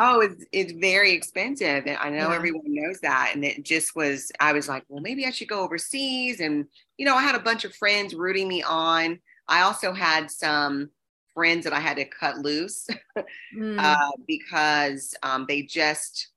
Oh, 0.00 0.20
it's 0.20 0.44
it's 0.52 0.70
very 0.70 1.10
expensive. 1.10 1.84
And 1.88 1.96
I 1.96 2.10
know 2.10 2.28
yeah. 2.28 2.36
everyone 2.36 2.62
knows 2.66 3.00
that. 3.00 3.32
And 3.34 3.44
it 3.44 3.64
just 3.64 3.96
was, 3.96 4.30
I 4.38 4.52
was 4.52 4.68
like, 4.68 4.84
well, 4.88 5.00
maybe 5.00 5.26
I 5.26 5.30
should 5.30 5.48
go 5.48 5.62
overseas. 5.62 6.38
And, 6.38 6.66
you 6.96 7.04
know, 7.04 7.16
I 7.16 7.22
had 7.22 7.34
a 7.34 7.40
bunch 7.40 7.64
of 7.64 7.74
friends 7.74 8.14
rooting 8.14 8.46
me 8.46 8.62
on. 8.62 9.18
I 9.48 9.62
also 9.62 9.92
had 9.92 10.30
some 10.30 10.90
friends 11.34 11.64
that 11.64 11.72
I 11.72 11.80
had 11.80 11.96
to 11.96 12.04
cut 12.04 12.38
loose 12.38 12.86
mm. 13.56 13.78
uh, 13.78 14.12
because 14.28 15.16
um, 15.24 15.46
they 15.48 15.62
just 15.62 16.28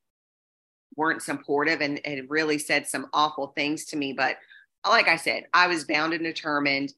weren't 0.96 1.22
supportive 1.22 1.82
and, 1.82 2.00
and 2.06 2.30
really 2.30 2.58
said 2.58 2.88
some 2.88 3.08
awful 3.14 3.54
things 3.56 3.86
to 3.86 3.98
me. 3.98 4.14
But 4.14 4.38
like 4.88 5.08
I 5.08 5.16
said, 5.16 5.46
I 5.54 5.68
was 5.68 5.86
bound 5.86 6.14
and 6.14 6.24
determined. 6.24 6.94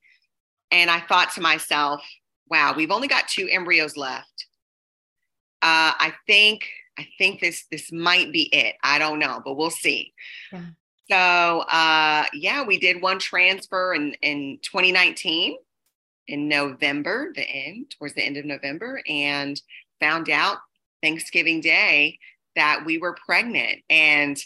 And 0.73 0.89
I 0.89 0.99
thought 0.99 1.31
to 1.35 1.41
myself, 1.41 2.03
wow, 2.49 2.73
we've 2.75 2.91
only 2.91 3.07
got 3.07 3.27
two 3.27 3.47
embryos 3.49 3.95
left. 3.95 4.47
Uh, 5.61 5.95
I 5.97 6.13
think 6.27 6.67
I 6.99 7.07
think 7.17 7.39
this 7.39 7.65
this 7.71 7.91
might 7.91 8.33
be 8.33 8.43
it. 8.53 8.75
I 8.83 8.99
don't 8.99 9.19
know, 9.19 9.41
but 9.45 9.55
we'll 9.55 9.69
see. 9.69 10.13
Yeah. 10.51 10.65
So 11.09 11.59
uh, 11.61 12.25
yeah, 12.33 12.63
we 12.63 12.79
did 12.79 13.01
one 13.01 13.19
transfer 13.19 13.93
in 13.93 14.13
in 14.21 14.59
2019 14.63 15.57
in 16.27 16.47
November, 16.47 17.31
the 17.35 17.43
end 17.43 17.91
towards 17.97 18.15
the 18.15 18.23
end 18.23 18.37
of 18.37 18.45
November, 18.45 19.01
and 19.07 19.61
found 19.99 20.29
out 20.29 20.57
Thanksgiving 21.01 21.61
Day 21.61 22.17
that 22.55 22.83
we 22.85 22.97
were 22.97 23.15
pregnant. 23.25 23.81
And 23.89 24.37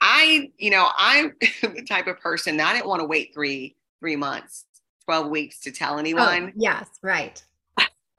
I, 0.00 0.50
you 0.58 0.70
know, 0.70 0.88
I'm 0.96 1.34
the 1.62 1.84
type 1.88 2.06
of 2.06 2.20
person 2.20 2.58
that 2.58 2.68
I 2.68 2.74
didn't 2.74 2.88
want 2.88 3.00
to 3.00 3.06
wait 3.06 3.32
three 3.34 3.76
three 4.00 4.16
months, 4.16 4.66
12 5.06 5.28
weeks 5.28 5.60
to 5.60 5.72
tell 5.72 5.94
oh, 5.94 5.98
anyone. 5.98 6.48
Oh, 6.48 6.52
yes, 6.56 6.88
right. 7.02 7.42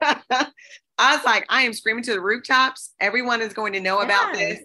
I 0.98 1.14
was 1.16 1.24
like, 1.24 1.44
I 1.48 1.62
am 1.62 1.72
screaming 1.72 2.04
to 2.04 2.12
the 2.12 2.20
rooftops. 2.20 2.94
Everyone 3.00 3.40
is 3.42 3.52
going 3.52 3.72
to 3.74 3.80
know 3.80 4.00
yes. 4.00 4.04
about 4.04 4.34
this. 4.34 4.60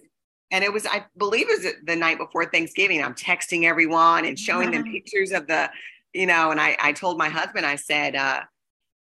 And 0.51 0.63
it 0.63 0.71
was, 0.71 0.85
I 0.85 1.05
believe 1.17 1.47
it 1.49 1.63
was 1.63 1.73
the 1.85 1.95
night 1.95 2.17
before 2.17 2.45
Thanksgiving. 2.45 3.03
I'm 3.03 3.15
texting 3.15 3.63
everyone 3.63 4.25
and 4.25 4.37
showing 4.37 4.71
them 4.71 4.83
pictures 4.83 5.31
of 5.31 5.47
the, 5.47 5.69
you 6.13 6.25
know, 6.25 6.51
and 6.51 6.59
I, 6.59 6.75
I 6.81 6.91
told 6.91 7.17
my 7.17 7.29
husband, 7.29 7.65
I 7.65 7.77
said, 7.77 8.15
uh, 8.15 8.41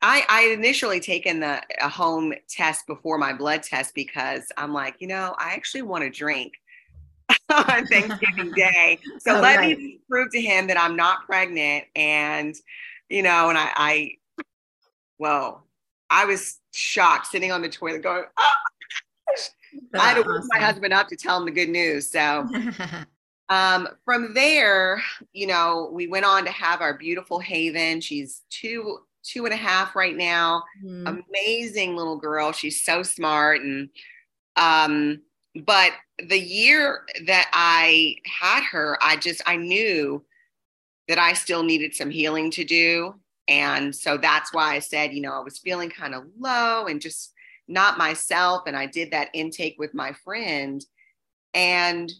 I, 0.01 0.25
I 0.29 0.43
initially 0.53 1.01
taken 1.01 1.41
the 1.41 1.61
a 1.81 1.89
home 1.89 2.33
test 2.49 2.87
before 2.87 3.19
my 3.19 3.33
blood 3.33 3.63
test 3.63 3.95
because 3.95 4.45
I'm 4.57 4.73
like, 4.73 4.97
you 4.99 5.09
know, 5.09 5.35
I 5.39 5.55
actually 5.55 5.83
want 5.83 6.05
to 6.05 6.11
drink 6.11 6.55
on 7.51 7.87
Thanksgiving 7.87 8.53
Day. 8.57 8.99
So 9.19 9.37
oh, 9.37 9.41
let 9.41 9.59
right. 9.59 9.79
me 9.79 10.01
prove 10.09 10.31
to 10.33 10.41
him 10.41 10.67
that 10.69 10.81
I'm 10.81 10.97
not 10.97 11.25
pregnant. 11.27 11.85
And, 11.97 12.55
you 13.09 13.23
know, 13.23 13.49
and 13.49 13.59
I, 13.59 13.71
I 13.77 14.11
well, 15.19 15.67
I 16.11 16.25
was 16.25 16.59
shocked 16.73 17.27
sitting 17.27 17.53
on 17.53 17.63
the 17.63 17.69
toilet 17.69 18.03
going, 18.03 18.25
oh, 18.37 18.51
I 19.95 19.99
had 19.99 20.15
to 20.15 20.21
awesome. 20.21 20.33
wake 20.33 20.43
my 20.49 20.59
husband 20.59 20.93
up 20.93 21.09
to 21.09 21.17
tell 21.17 21.39
him 21.39 21.45
the 21.45 21.51
good 21.51 21.69
news. 21.69 22.11
So 22.11 22.47
um, 23.49 23.89
from 24.05 24.35
there, 24.35 25.03
you 25.33 25.47
know, 25.47 25.91
we 25.93 26.07
went 26.07 26.25
on 26.25 26.45
to 26.45 26.51
have 26.51 26.81
our 26.81 26.97
beautiful 26.97 27.39
Haven. 27.39 28.01
She's 28.01 28.43
two 28.51 29.01
two 29.25 29.45
and 29.45 29.53
a 29.53 29.57
half 29.57 29.95
right 29.95 30.17
now. 30.17 30.63
Mm. 30.83 31.23
Amazing 31.29 31.97
little 31.97 32.17
girl. 32.17 32.53
She's 32.53 32.83
so 32.83 33.03
smart. 33.03 33.61
And 33.61 33.91
um, 34.57 35.21
but 35.65 35.93
the 36.19 36.39
year 36.39 37.03
that 37.27 37.51
I 37.53 38.17
had 38.25 38.63
her, 38.65 38.99
I 39.03 39.17
just 39.17 39.43
I 39.47 39.57
knew 39.57 40.25
that 41.09 41.19
I 41.19 41.33
still 41.33 41.63
needed 41.63 41.95
some 41.95 42.11
healing 42.11 42.51
to 42.53 42.65
do. 42.65 43.15
And 43.49 43.95
so 43.95 44.19
that's 44.19 44.53
why 44.53 44.75
I 44.75 44.79
said, 44.79 45.15
you 45.15 45.23
know, 45.23 45.33
I 45.33 45.41
was 45.41 45.59
feeling 45.59 45.89
kind 45.89 46.15
of 46.15 46.25
low 46.39 46.87
and 46.87 47.01
just 47.01 47.33
not 47.67 47.99
myself. 47.99 48.63
And 48.67 48.77
I 48.77 48.87
did 48.87 49.11
that 49.11 49.31
intake 49.33 49.77
with 49.79 49.95
my 49.95 50.13
friend. 50.25 50.85
And 51.55 52.13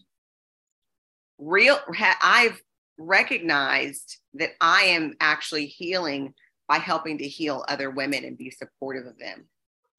real, 1.37 1.79
I've 2.21 2.59
recognized 2.97 4.17
that 4.33 4.51
I 4.59 4.81
am 4.83 5.15
actually 5.19 5.67
healing 5.67 6.33
by 6.67 6.77
helping 6.77 7.17
to 7.19 7.27
heal 7.27 7.63
other 7.67 7.89
women 7.89 8.25
and 8.25 8.37
be 8.37 8.49
supportive 8.49 9.05
of 9.05 9.17
them. 9.19 9.45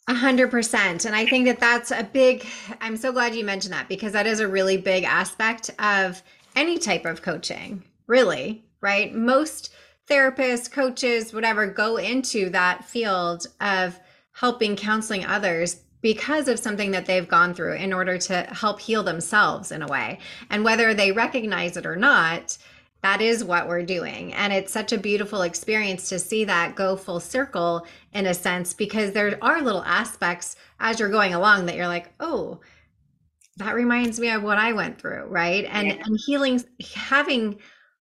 A 0.09 0.15
hundred 0.15 0.51
percent. 0.51 1.05
And 1.05 1.15
I 1.15 1.27
think 1.27 1.47
that 1.47 1.61
that's 1.61 1.93
a 1.93 2.03
big, 2.03 2.45
I'm 2.81 2.97
so 2.97 3.13
glad 3.13 3.35
you 3.35 3.45
mentioned 3.45 3.73
that 3.73 3.89
because 3.89 4.13
that 4.13 4.27
is 4.27 4.41
a 4.41 4.49
really 4.49 4.77
big 4.77 5.05
aspect 5.05 5.71
of 5.79 6.23
any 6.57 6.79
type 6.79 7.05
of 7.05 7.23
coaching, 7.23 7.85
really, 8.09 8.65
right? 8.81 9.15
Most 9.15 9.73
therapists, 10.09 10.71
coaches, 10.71 11.33
whatever, 11.33 11.67
go 11.67 11.97
into 11.97 12.51
that 12.51 12.85
field 12.85 13.47
of 13.61 13.99
helping 14.33 14.77
counseling 14.77 15.25
others 15.25 15.83
because 16.03 16.49
of 16.49 16.59
something 16.59 16.91
that 16.93 17.07
they've 17.07 17.29
gone 17.29 17.53
through 17.53 17.75
in 17.75 17.93
order 17.93 18.17
to 18.17 18.43
help 18.45 18.81
heal 18.81 19.03
themselves 19.03 19.71
in 19.71 19.83
a 19.83 19.87
way. 19.87 20.19
And 20.49 20.65
whether 20.65 20.95
they 20.95 21.13
recognize 21.13 21.77
it 21.77 21.85
or 21.85 21.97
not, 21.97 22.57
that 23.03 23.21
is 23.21 23.45
what 23.45 23.69
we're 23.69 23.83
doing. 23.85 24.33
And 24.35 24.53
it's 24.53 24.73
such 24.73 24.93
a 24.93 24.99
beautiful 24.99 25.43
experience 25.43 26.09
to 26.09 26.19
see 26.19 26.45
that 26.45 26.75
go 26.75 26.97
full 26.97 27.21
circle 27.21 27.87
in 28.13 28.27
a 28.27 28.35
sense, 28.35 28.75
because 28.75 29.13
there 29.13 29.39
are 29.43 29.63
little 29.63 29.85
aspects 29.85 30.57
as 30.81 30.99
you're 30.99 31.09
going 31.09 31.35
along 31.35 31.67
that 31.67 31.77
you're 31.77 31.87
like, 31.87 32.13
oh, 32.21 32.61
that 33.57 33.75
reminds 33.75 34.19
me 34.19 34.31
of 34.31 34.43
what 34.43 34.59
I 34.59 34.73
went 34.73 34.99
through, 34.99 35.25
right? 35.27 35.67
And 35.71 35.89
yeah. 35.89 36.03
and 36.05 36.19
healing 36.27 36.65
having 36.95 37.59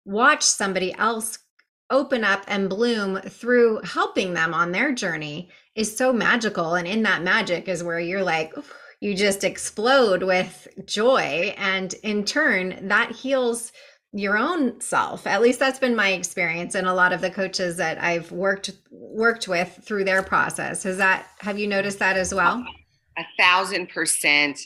watched 0.06 0.44
somebody 0.44 0.94
else 0.96 1.40
open 1.90 2.24
up 2.24 2.44
and 2.48 2.70
bloom 2.70 3.20
through 3.22 3.82
helping 3.84 4.34
them 4.34 4.54
on 4.54 4.72
their 4.72 4.92
journey 4.92 5.50
is 5.76 5.96
so 5.96 6.12
magical. 6.12 6.76
And 6.76 6.88
in 6.88 7.04
that 7.04 7.24
magic 7.24 7.68
is 7.68 7.84
where 7.84 8.00
you're 8.00 8.24
like, 8.24 8.54
you 9.00 9.16
just 9.16 9.44
explode 9.44 10.24
with 10.24 10.68
joy. 10.86 11.54
And 11.58 11.94
in 12.04 12.24
turn, 12.24 12.88
that 12.88 13.12
heals 13.12 13.72
your 14.14 14.38
own 14.38 14.80
self. 14.80 15.26
At 15.26 15.42
least 15.42 15.60
that's 15.60 15.80
been 15.80 15.96
my 15.96 16.10
experience 16.14 16.76
and 16.76 16.88
a 16.88 16.94
lot 16.94 17.14
of 17.14 17.22
the 17.22 17.32
coaches 17.32 17.78
that 17.78 18.02
I've 18.02 18.32
worked 18.32 18.72
worked 18.92 19.48
with 19.48 19.80
through 19.84 20.06
their 20.06 20.22
process. 20.22 20.84
Has 20.84 20.98
that 20.98 21.28
have 21.40 21.58
you 21.58 21.68
noticed 21.68 22.00
that 22.00 22.16
as 22.16 22.34
well? 22.34 22.64
A 23.18 23.24
thousand 23.38 23.90
percent. 23.90 24.60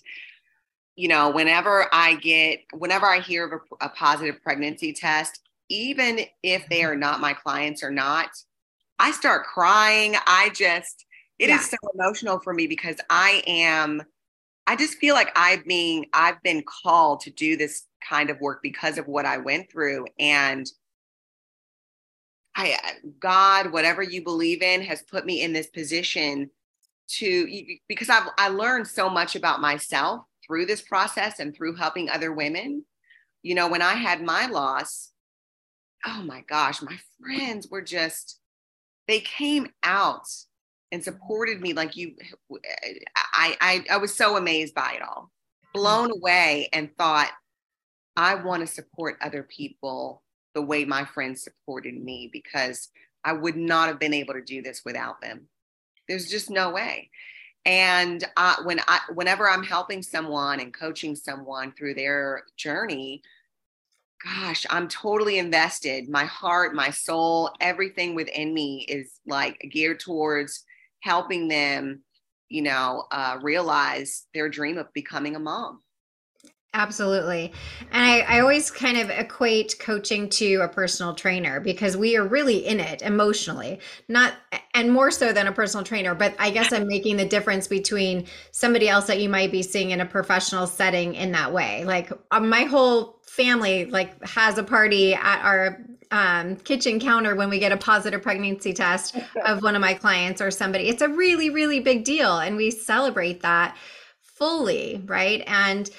You 0.98 1.08
know, 1.08 1.30
whenever 1.30 1.88
I 1.94 2.16
get 2.16 2.62
whenever 2.74 3.06
I 3.06 3.22
hear 3.22 3.46
of 3.46 3.62
a, 3.82 3.86
a 3.86 3.90
positive 3.90 4.42
pregnancy 4.42 4.92
test, 4.92 5.40
even 5.70 6.22
if 6.44 6.68
they 6.70 6.84
are 6.84 6.96
not 6.96 7.22
my 7.22 7.34
clients 7.34 7.84
or 7.84 7.92
not, 7.92 8.30
I 9.00 9.12
start 9.12 9.46
crying. 9.46 10.16
I 10.26 10.50
just, 10.54 11.06
it 11.40 11.50
yeah. 11.50 11.58
is 11.58 11.70
so 11.70 11.78
emotional 11.94 12.40
for 12.40 12.54
me 12.54 12.68
because 12.68 12.98
I 13.10 13.44
am, 13.46 14.02
I 14.66 14.76
just 14.76 14.98
feel 14.98 15.14
like 15.14 15.32
I've 15.36 15.66
been, 15.66 16.06
I've 16.14 16.42
been 16.42 16.64
called 16.64 17.22
to 17.22 17.32
do 17.32 17.58
this 17.58 17.86
kind 18.08 18.30
of 18.30 18.40
work 18.42 18.62
because 18.64 18.98
of 18.98 19.08
what 19.08 19.26
I 19.26 19.38
went 19.38 19.72
through. 19.72 20.06
And 20.20 20.66
I, 22.56 22.76
God, 23.20 23.72
whatever 23.72 24.02
you 24.02 24.24
believe 24.24 24.64
in, 24.64 24.82
has 24.82 25.04
put 25.04 25.26
me 25.26 25.44
in 25.44 25.54
this 25.54 25.68
position 25.68 26.50
to, 27.10 27.78
because 27.88 28.10
I've, 28.10 28.30
I 28.38 28.50
learned 28.50 28.88
so 28.88 29.10
much 29.10 29.36
about 29.36 29.62
myself 29.62 30.26
through 30.48 30.66
this 30.66 30.82
process 30.82 31.40
and 31.40 31.56
through 31.56 31.76
helping 31.76 32.10
other 32.10 32.32
women. 32.32 32.86
You 33.44 33.56
know, 33.56 33.68
when 33.68 33.82
I 33.82 33.94
had 33.94 34.22
my 34.22 34.48
loss, 34.48 35.12
oh 36.06 36.24
my 36.24 36.42
gosh, 36.42 36.82
my 36.82 36.98
friends 37.22 37.68
were 37.70 37.82
just, 37.82 38.40
they 39.08 39.20
came 39.20 39.70
out 39.84 40.28
and 40.92 41.04
supported 41.04 41.62
me 41.62 41.74
like 41.74 41.98
you 41.98 42.16
I, 43.16 43.58
I 43.60 43.86
i 43.92 43.98
was 43.98 44.16
so 44.16 44.38
amazed 44.38 44.74
by 44.74 44.94
it 44.96 45.02
all. 45.02 45.32
Blown 45.74 46.12
away 46.12 46.70
and 46.74 46.96
thought 46.98 47.30
i 48.16 48.36
want 48.36 48.62
to 48.62 48.68
support 48.68 49.18
other 49.22 49.44
people 49.44 50.24
the 50.56 50.62
way 50.62 50.86
my 50.86 51.06
friends 51.06 51.44
supported 51.44 52.02
me 52.02 52.30
because 52.32 52.90
i 53.24 53.34
would 53.34 53.58
not 53.58 53.90
have 53.90 54.00
been 54.00 54.14
able 54.14 54.34
to 54.34 54.42
do 54.42 54.62
this 54.62 54.84
without 54.86 55.22
them. 55.22 55.50
There's 56.08 56.30
just 56.30 56.50
no 56.50 56.72
way 56.72 57.10
and 57.68 58.24
uh, 58.38 58.56
when 58.64 58.80
i 58.88 59.00
whenever 59.14 59.48
i'm 59.48 59.64
helping 59.64 60.02
someone 60.02 60.60
and 60.60 60.74
coaching 60.74 61.16
someone 61.16 61.72
through 61.74 61.94
their 61.94 62.44
journey 62.58 63.22
gosh, 64.24 64.66
I'm 64.70 64.88
totally 64.88 65.38
invested. 65.38 66.10
My 66.10 66.26
heart, 66.26 66.76
my 66.76 66.90
soul, 66.90 67.52
everything 67.60 68.16
within 68.16 68.54
me 68.54 68.86
is 68.88 69.20
like 69.26 69.60
geared 69.72 70.00
towards 70.00 70.64
helping 71.02 71.48
them, 71.48 72.02
you 72.50 72.62
know, 72.62 73.06
uh, 73.12 73.38
realize 73.42 74.26
their 74.34 74.50
dream 74.50 74.78
of 74.78 74.92
becoming 74.94 75.36
a 75.36 75.40
mom. 75.40 75.82
Absolutely. 76.78 77.52
And 77.92 78.06
I, 78.06 78.20
I, 78.20 78.40
always 78.40 78.70
kind 78.70 79.00
of 79.00 79.10
equate 79.10 79.80
coaching 79.80 80.30
to 80.30 80.58
a 80.58 80.68
personal 80.68 81.16
trainer 81.16 81.60
because 81.60 81.98
we 81.98 82.16
are 82.16 82.24
really 82.24 82.68
in 82.68 82.80
it 82.80 83.02
emotionally, 83.02 83.80
not, 84.08 84.36
and 84.76 84.94
more 84.94 85.10
so 85.10 85.34
than 85.34 85.48
a 85.48 85.52
personal 85.52 85.84
trainer. 85.84 86.14
But 86.14 86.36
I 86.38 86.52
guess 86.52 86.72
I'm 86.72 86.86
making 86.86 87.18
the 87.18 87.26
difference 87.26 87.68
between 87.68 88.28
somebody 88.52 88.88
else 88.88 89.08
that 89.08 89.20
you 89.20 89.28
might 89.28 89.52
be 89.52 89.64
seeing 89.64 89.90
in 89.90 90.02
a 90.02 90.06
professional 90.06 90.68
setting 90.68 91.16
in 91.16 91.32
that 91.32 91.52
way. 91.52 91.84
Like 91.84 92.12
uh, 92.30 92.42
my 92.42 92.66
whole 92.66 93.22
family 93.26 93.86
like 93.86 94.24
has 94.24 94.60
a 94.60 94.64
party 94.64 95.16
at 95.16 95.44
our 95.44 95.80
um, 96.12 96.58
kitchen 96.58 97.00
counter 97.00 97.34
when 97.34 97.50
we 97.50 97.58
get 97.58 97.72
a 97.72 97.78
positive 97.78 98.22
pregnancy 98.22 98.72
test 98.72 99.18
of 99.48 99.64
one 99.64 99.74
of 99.74 99.82
my 99.82 99.96
clients 99.96 100.42
or 100.42 100.52
somebody. 100.52 100.90
It's 100.90 101.02
a 101.02 101.10
really, 101.10 101.50
really 101.50 101.80
big 101.80 102.04
deal. 102.04 102.38
And 102.38 102.56
we 102.56 102.70
celebrate 102.70 103.42
that 103.42 103.76
fully, 104.38 105.02
right? 105.08 105.44
And 105.48 105.90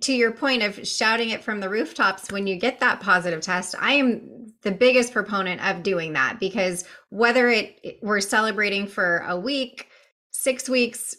to 0.00 0.12
your 0.12 0.32
point 0.32 0.62
of 0.62 0.86
shouting 0.86 1.30
it 1.30 1.42
from 1.42 1.60
the 1.60 1.68
rooftops 1.68 2.30
when 2.30 2.46
you 2.46 2.56
get 2.56 2.80
that 2.80 3.00
positive 3.00 3.40
test, 3.40 3.74
I 3.80 3.94
am 3.94 4.52
the 4.62 4.70
biggest 4.70 5.12
proponent 5.12 5.64
of 5.66 5.82
doing 5.82 6.12
that 6.12 6.38
because 6.38 6.84
whether 7.10 7.48
it 7.48 7.98
we're 8.02 8.20
celebrating 8.20 8.86
for 8.86 9.24
a 9.26 9.38
week, 9.38 9.88
6 10.32 10.68
weeks, 10.68 11.16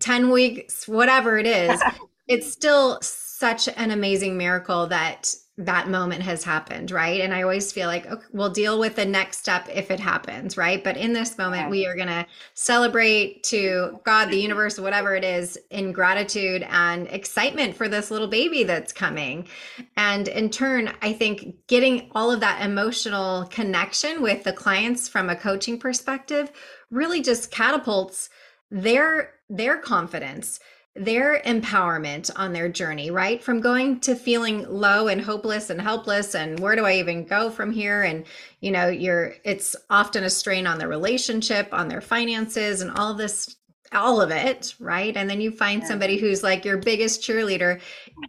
10 0.00 0.30
weeks, 0.30 0.88
whatever 0.88 1.36
it 1.36 1.46
is, 1.46 1.80
it's 2.28 2.50
still 2.50 2.98
such 3.02 3.68
an 3.68 3.90
amazing 3.90 4.38
miracle 4.38 4.86
that 4.86 5.34
that 5.58 5.88
moment 5.88 6.22
has 6.22 6.44
happened, 6.44 6.90
right? 6.90 7.22
And 7.22 7.32
I 7.32 7.42
always 7.42 7.72
feel 7.72 7.86
like 7.86 8.06
okay, 8.06 8.26
we'll 8.32 8.50
deal 8.50 8.78
with 8.78 8.96
the 8.96 9.06
next 9.06 9.38
step 9.38 9.66
if 9.72 9.90
it 9.90 9.98
happens, 9.98 10.58
right? 10.58 10.84
But 10.84 10.98
in 10.98 11.14
this 11.14 11.38
moment, 11.38 11.70
we 11.70 11.86
are 11.86 11.94
going 11.94 12.08
to 12.08 12.26
celebrate 12.52 13.42
to 13.44 13.98
God, 14.04 14.26
the 14.26 14.38
universe, 14.38 14.78
whatever 14.78 15.16
it 15.16 15.24
is, 15.24 15.58
in 15.70 15.92
gratitude 15.92 16.66
and 16.68 17.06
excitement 17.08 17.74
for 17.74 17.88
this 17.88 18.10
little 18.10 18.28
baby 18.28 18.64
that's 18.64 18.92
coming. 18.92 19.48
And 19.96 20.28
in 20.28 20.50
turn, 20.50 20.92
I 21.00 21.14
think 21.14 21.66
getting 21.68 22.10
all 22.14 22.30
of 22.30 22.40
that 22.40 22.62
emotional 22.62 23.46
connection 23.46 24.20
with 24.20 24.44
the 24.44 24.52
clients 24.52 25.08
from 25.08 25.30
a 25.30 25.36
coaching 25.36 25.78
perspective 25.78 26.52
really 26.90 27.22
just 27.22 27.50
catapults 27.50 28.28
their 28.70 29.32
their 29.48 29.78
confidence 29.78 30.58
their 30.98 31.40
empowerment 31.42 32.30
on 32.36 32.52
their 32.52 32.68
journey, 32.68 33.10
right? 33.10 33.42
From 33.42 33.60
going 33.60 34.00
to 34.00 34.14
feeling 34.14 34.66
low 34.68 35.08
and 35.08 35.20
hopeless 35.20 35.70
and 35.70 35.80
helpless 35.80 36.34
and 36.34 36.58
where 36.60 36.76
do 36.76 36.84
I 36.84 36.94
even 36.94 37.24
go 37.24 37.50
from 37.50 37.70
here 37.70 38.02
and 38.02 38.24
you 38.60 38.70
know, 38.70 38.88
you're 38.88 39.34
it's 39.44 39.76
often 39.90 40.24
a 40.24 40.30
strain 40.30 40.66
on 40.66 40.78
the 40.78 40.88
relationship, 40.88 41.68
on 41.72 41.88
their 41.88 42.00
finances 42.00 42.80
and 42.80 42.90
all 42.90 43.14
this 43.14 43.56
all 43.92 44.20
of 44.20 44.30
it, 44.30 44.74
right? 44.80 45.16
And 45.16 45.30
then 45.30 45.40
you 45.40 45.50
find 45.50 45.86
somebody 45.86 46.18
who's 46.18 46.42
like 46.42 46.64
your 46.64 46.76
biggest 46.76 47.22
cheerleader 47.22 47.80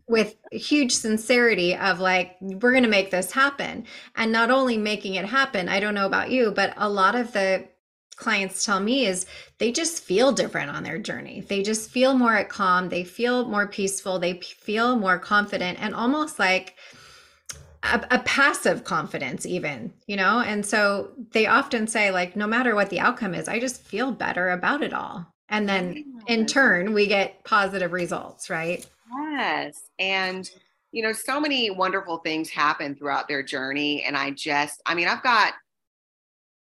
with 0.07 0.35
huge 0.51 0.93
sincerity 0.93 1.75
of 1.75 1.99
like 1.99 2.37
we're 2.41 2.71
going 2.71 2.83
to 2.83 2.89
make 2.89 3.11
this 3.11 3.31
happen. 3.31 3.85
And 4.15 4.31
not 4.31 4.51
only 4.51 4.77
making 4.77 5.15
it 5.15 5.25
happen, 5.25 5.67
I 5.69 5.79
don't 5.79 5.95
know 5.95 6.05
about 6.05 6.31
you, 6.31 6.51
but 6.51 6.73
a 6.77 6.89
lot 6.89 7.15
of 7.15 7.33
the 7.33 7.67
clients 8.17 8.65
tell 8.65 8.79
me 8.79 9.05
is 9.05 9.25
they 9.59 9.71
just 9.71 10.03
feel 10.03 10.31
different 10.31 10.71
on 10.71 10.83
their 10.83 10.97
journey. 10.97 11.41
They 11.41 11.63
just 11.63 11.89
feel 11.89 12.13
more 12.13 12.35
at 12.35 12.49
calm, 12.49 12.89
they 12.89 13.03
feel 13.03 13.45
more 13.45 13.67
peaceful, 13.67 14.19
they 14.19 14.33
feel 14.33 14.97
more 14.97 15.17
confident 15.17 15.79
and 15.81 15.95
almost 15.95 16.39
like 16.39 16.75
a, 17.83 18.05
a, 18.11 18.19
passive 18.19 18.83
confidence 18.83 19.45
even, 19.45 19.93
you 20.07 20.17
know? 20.17 20.39
And 20.39 20.65
so 20.65 21.11
they 21.31 21.45
often 21.45 21.87
say 21.87 22.11
like 22.11 22.35
no 22.35 22.47
matter 22.47 22.75
what 22.75 22.89
the 22.89 22.99
outcome 22.99 23.35
is, 23.35 23.47
I 23.47 23.59
just 23.59 23.81
feel 23.83 24.11
better 24.11 24.49
about 24.49 24.81
it 24.81 24.93
all. 24.93 25.33
And 25.49 25.69
then 25.69 26.03
in 26.27 26.45
turn, 26.45 26.93
we 26.93 27.07
get 27.07 27.43
positive 27.45 27.93
results, 27.93 28.49
right? 28.49 28.85
Yes. 29.31 29.79
And 29.99 30.49
you 30.91 31.03
know, 31.03 31.13
so 31.13 31.39
many 31.39 31.69
wonderful 31.69 32.17
things 32.17 32.49
happen 32.49 32.95
throughout 32.95 33.27
their 33.27 33.43
journey 33.43 34.03
and 34.03 34.17
I 34.17 34.31
just 34.31 34.81
I 34.85 34.95
mean, 34.95 35.07
I've 35.07 35.23
got 35.23 35.53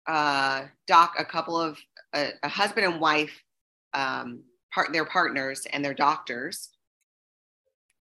uh, 0.08 0.64
doc 0.88 1.16
a 1.18 1.26
couple 1.26 1.60
of 1.60 1.78
a, 2.14 2.30
a 2.44 2.50
husband 2.50 2.86
and 2.86 3.00
wife, 3.02 3.44
um, 3.94 4.42
part 4.74 4.92
their 4.92 5.06
partners 5.06 5.68
and 5.72 5.84
their 5.84 5.94
doctors. 5.94 6.70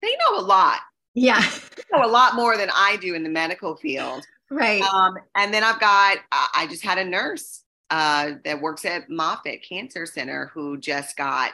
They 0.03 0.11
know 0.11 0.39
a 0.39 0.43
lot. 0.43 0.81
Yeah, 1.15 1.41
they 1.77 1.97
know 1.97 2.05
a 2.05 2.11
lot 2.11 2.35
more 2.35 2.57
than 2.57 2.71
I 2.75 2.97
do 2.97 3.15
in 3.15 3.23
the 3.23 3.31
medical 3.31 3.77
field. 3.77 4.25
Right. 4.51 4.83
Um, 4.83 5.17
and 5.35 5.53
then 5.53 5.65
I've 5.65 5.81
got 5.81 6.19
I 6.33 6.67
just 6.69 6.85
had 6.85 6.99
a 6.99 7.05
nurse 7.05 7.63
uh, 7.91 8.33
that 8.45 8.61
works 8.61 8.85
at 8.85 9.09
Moffitt 9.09 9.65
Cancer 9.67 10.07
Center 10.07 10.51
who 10.53 10.79
just 10.79 11.17
got 11.17 11.53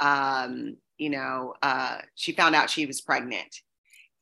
um, 0.00 0.76
you 0.98 1.10
know 1.10 1.54
uh, 1.62 1.98
she 2.14 2.32
found 2.32 2.54
out 2.54 2.70
she 2.70 2.86
was 2.86 3.00
pregnant 3.00 3.62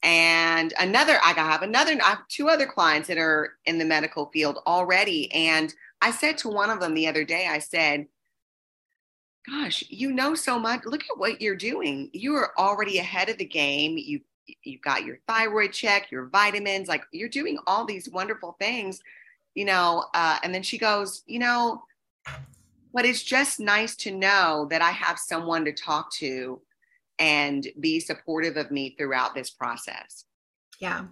and 0.03 0.75
another 0.81 1.19
i 1.25 1.33
have 1.33 1.63
another 1.63 1.97
i 2.03 2.11
have 2.11 2.27
two 2.29 2.49
other 2.49 2.67
clients 2.67 3.09
that 3.09 3.19
are 3.19 3.55
in 3.67 3.79
the 3.79 3.85
medical 3.85 4.27
field 4.27 4.59
already. 4.67 5.33
And 5.33 5.73
i 6.01 6.11
said 6.11 6.39
to 6.39 6.49
one 6.49 6.71
of 6.71 6.81
them 6.81 6.95
the 6.95 7.09
other 7.09 7.25
day 7.25 7.47
i 7.49 7.59
said 7.59 8.07
gosh 9.49 9.83
you 9.89 10.13
know 10.13 10.35
so 10.35 10.59
much. 10.59 10.85
Look 10.85 11.03
at 11.03 11.19
what 11.19 11.41
you're 11.41 11.57
doing. 11.57 12.11
You 12.13 12.35
are 12.37 12.57
already 12.59 12.99
ahead 12.99 13.29
of 13.29 13.39
the 13.39 13.45
game. 13.45 13.97
You 13.99 14.21
you've 14.65 14.83
got 14.83 15.05
your 15.05 15.19
thyroid 15.29 15.73
check 15.73 16.11
your 16.11 16.27
vitamins 16.27 16.89
like 16.89 17.05
you're 17.13 17.29
doing 17.29 17.59
all 17.67 17.85
these 17.85 18.09
wonderful 18.11 18.57
things 18.59 19.01
you 19.55 19.65
know 19.65 20.05
uh, 20.15 20.39
and 20.43 20.53
then 20.53 20.63
she 20.63 20.79
goes 20.79 21.23
you 21.27 21.39
know 21.39 21.83
but 22.93 23.05
it's 23.05 23.23
just 23.23 23.61
nice 23.61 23.95
to 23.95 24.11
know 24.11 24.67
that 24.69 24.83
i 24.83 24.91
have 24.91 25.19
someone 25.19 25.65
to 25.65 25.73
talk 25.73 26.13
to 26.13 26.61
and 27.23 27.69
be 27.79 28.01
supportive 28.01 28.57
of 28.57 28.73
me 28.73 28.97
throughout 28.99 29.33
this 29.33 29.49
process. 29.49 30.25
Yeah. 30.81 31.05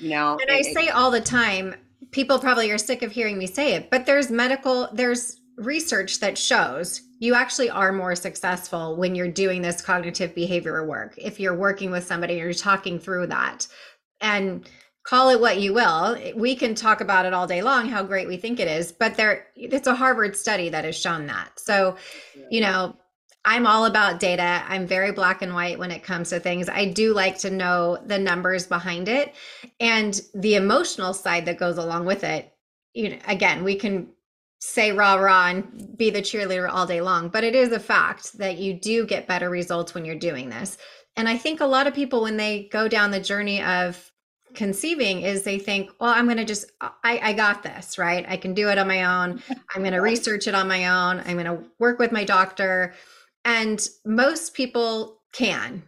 You 0.00 0.10
know, 0.10 0.38
and 0.40 0.50
I 0.50 0.62
say 0.62 0.88
all 0.88 1.12
the 1.12 1.20
time, 1.20 1.76
people 2.10 2.40
probably 2.40 2.70
are 2.72 2.78
sick 2.78 3.02
of 3.02 3.12
hearing 3.12 3.38
me 3.38 3.46
say 3.46 3.74
it, 3.74 3.88
but 3.88 4.06
there's 4.06 4.28
medical, 4.28 4.88
there's 4.92 5.40
research 5.56 6.18
that 6.18 6.36
shows 6.36 7.00
you 7.20 7.34
actually 7.34 7.70
are 7.70 7.92
more 7.92 8.16
successful 8.16 8.96
when 8.96 9.14
you're 9.14 9.28
doing 9.28 9.62
this 9.62 9.80
cognitive 9.80 10.34
behavioral 10.34 10.86
work. 10.86 11.14
If 11.16 11.38
you're 11.38 11.56
working 11.56 11.92
with 11.92 12.04
somebody, 12.04 12.34
and 12.34 12.42
you're 12.42 12.52
talking 12.52 12.98
through 12.98 13.28
that. 13.28 13.68
And 14.20 14.68
call 15.04 15.30
it 15.30 15.40
what 15.40 15.60
you 15.60 15.72
will 15.72 16.18
we 16.34 16.56
can 16.56 16.74
talk 16.74 17.00
about 17.00 17.24
it 17.24 17.32
all 17.32 17.46
day 17.46 17.62
long 17.62 17.86
how 17.86 18.02
great 18.02 18.26
we 18.26 18.36
think 18.36 18.58
it 18.58 18.66
is 18.66 18.90
but 18.90 19.16
there 19.16 19.46
it's 19.54 19.86
a 19.86 19.94
harvard 19.94 20.36
study 20.36 20.68
that 20.68 20.84
has 20.84 20.98
shown 20.98 21.26
that 21.26 21.52
so 21.54 21.96
you 22.50 22.60
know 22.60 22.92
I'm 23.46 23.64
all 23.64 23.84
about 23.84 24.18
data. 24.18 24.64
I'm 24.66 24.88
very 24.88 25.12
black 25.12 25.40
and 25.40 25.54
white 25.54 25.78
when 25.78 25.92
it 25.92 26.02
comes 26.02 26.30
to 26.30 26.40
things. 26.40 26.68
I 26.68 26.86
do 26.86 27.14
like 27.14 27.38
to 27.38 27.50
know 27.50 27.96
the 28.04 28.18
numbers 28.18 28.66
behind 28.66 29.06
it 29.06 29.34
and 29.78 30.20
the 30.34 30.56
emotional 30.56 31.14
side 31.14 31.46
that 31.46 31.56
goes 31.56 31.78
along 31.78 32.06
with 32.06 32.24
it. 32.24 32.52
You 32.92 33.10
know, 33.10 33.18
again, 33.28 33.62
we 33.62 33.76
can 33.76 34.08
say 34.58 34.90
rah 34.90 35.14
rah 35.14 35.46
and 35.46 35.96
be 35.96 36.10
the 36.10 36.22
cheerleader 36.22 36.68
all 36.68 36.86
day 36.86 37.00
long, 37.00 37.28
but 37.28 37.44
it 37.44 37.54
is 37.54 37.70
a 37.70 37.78
fact 37.78 38.36
that 38.38 38.58
you 38.58 38.74
do 38.74 39.06
get 39.06 39.28
better 39.28 39.48
results 39.48 39.94
when 39.94 40.04
you're 40.04 40.16
doing 40.16 40.50
this. 40.50 40.76
And 41.14 41.28
I 41.28 41.38
think 41.38 41.60
a 41.60 41.66
lot 41.66 41.86
of 41.86 41.94
people, 41.94 42.22
when 42.22 42.36
they 42.36 42.68
go 42.72 42.88
down 42.88 43.12
the 43.12 43.20
journey 43.20 43.62
of 43.62 44.10
conceiving 44.54 45.20
is 45.20 45.42
they 45.42 45.58
think 45.58 45.90
well 46.00 46.10
i'm 46.10 46.24
going 46.24 46.38
to 46.38 46.44
just 46.44 46.70
I, 46.80 47.20
I 47.22 47.32
got 47.34 47.62
this 47.62 47.98
right 47.98 48.24
i 48.26 48.38
can 48.38 48.54
do 48.54 48.70
it 48.70 48.78
on 48.78 48.88
my 48.88 49.04
own 49.04 49.42
i'm 49.74 49.82
going 49.82 49.92
to 49.92 50.00
research 50.00 50.48
it 50.48 50.54
on 50.54 50.66
my 50.66 50.86
own 50.86 51.20
i'm 51.26 51.36
going 51.36 51.44
to 51.44 51.62
work 51.78 51.98
with 51.98 52.10
my 52.10 52.24
doctor 52.24 52.94
and 53.46 53.88
most 54.04 54.54
people 54.54 55.22
can. 55.32 55.84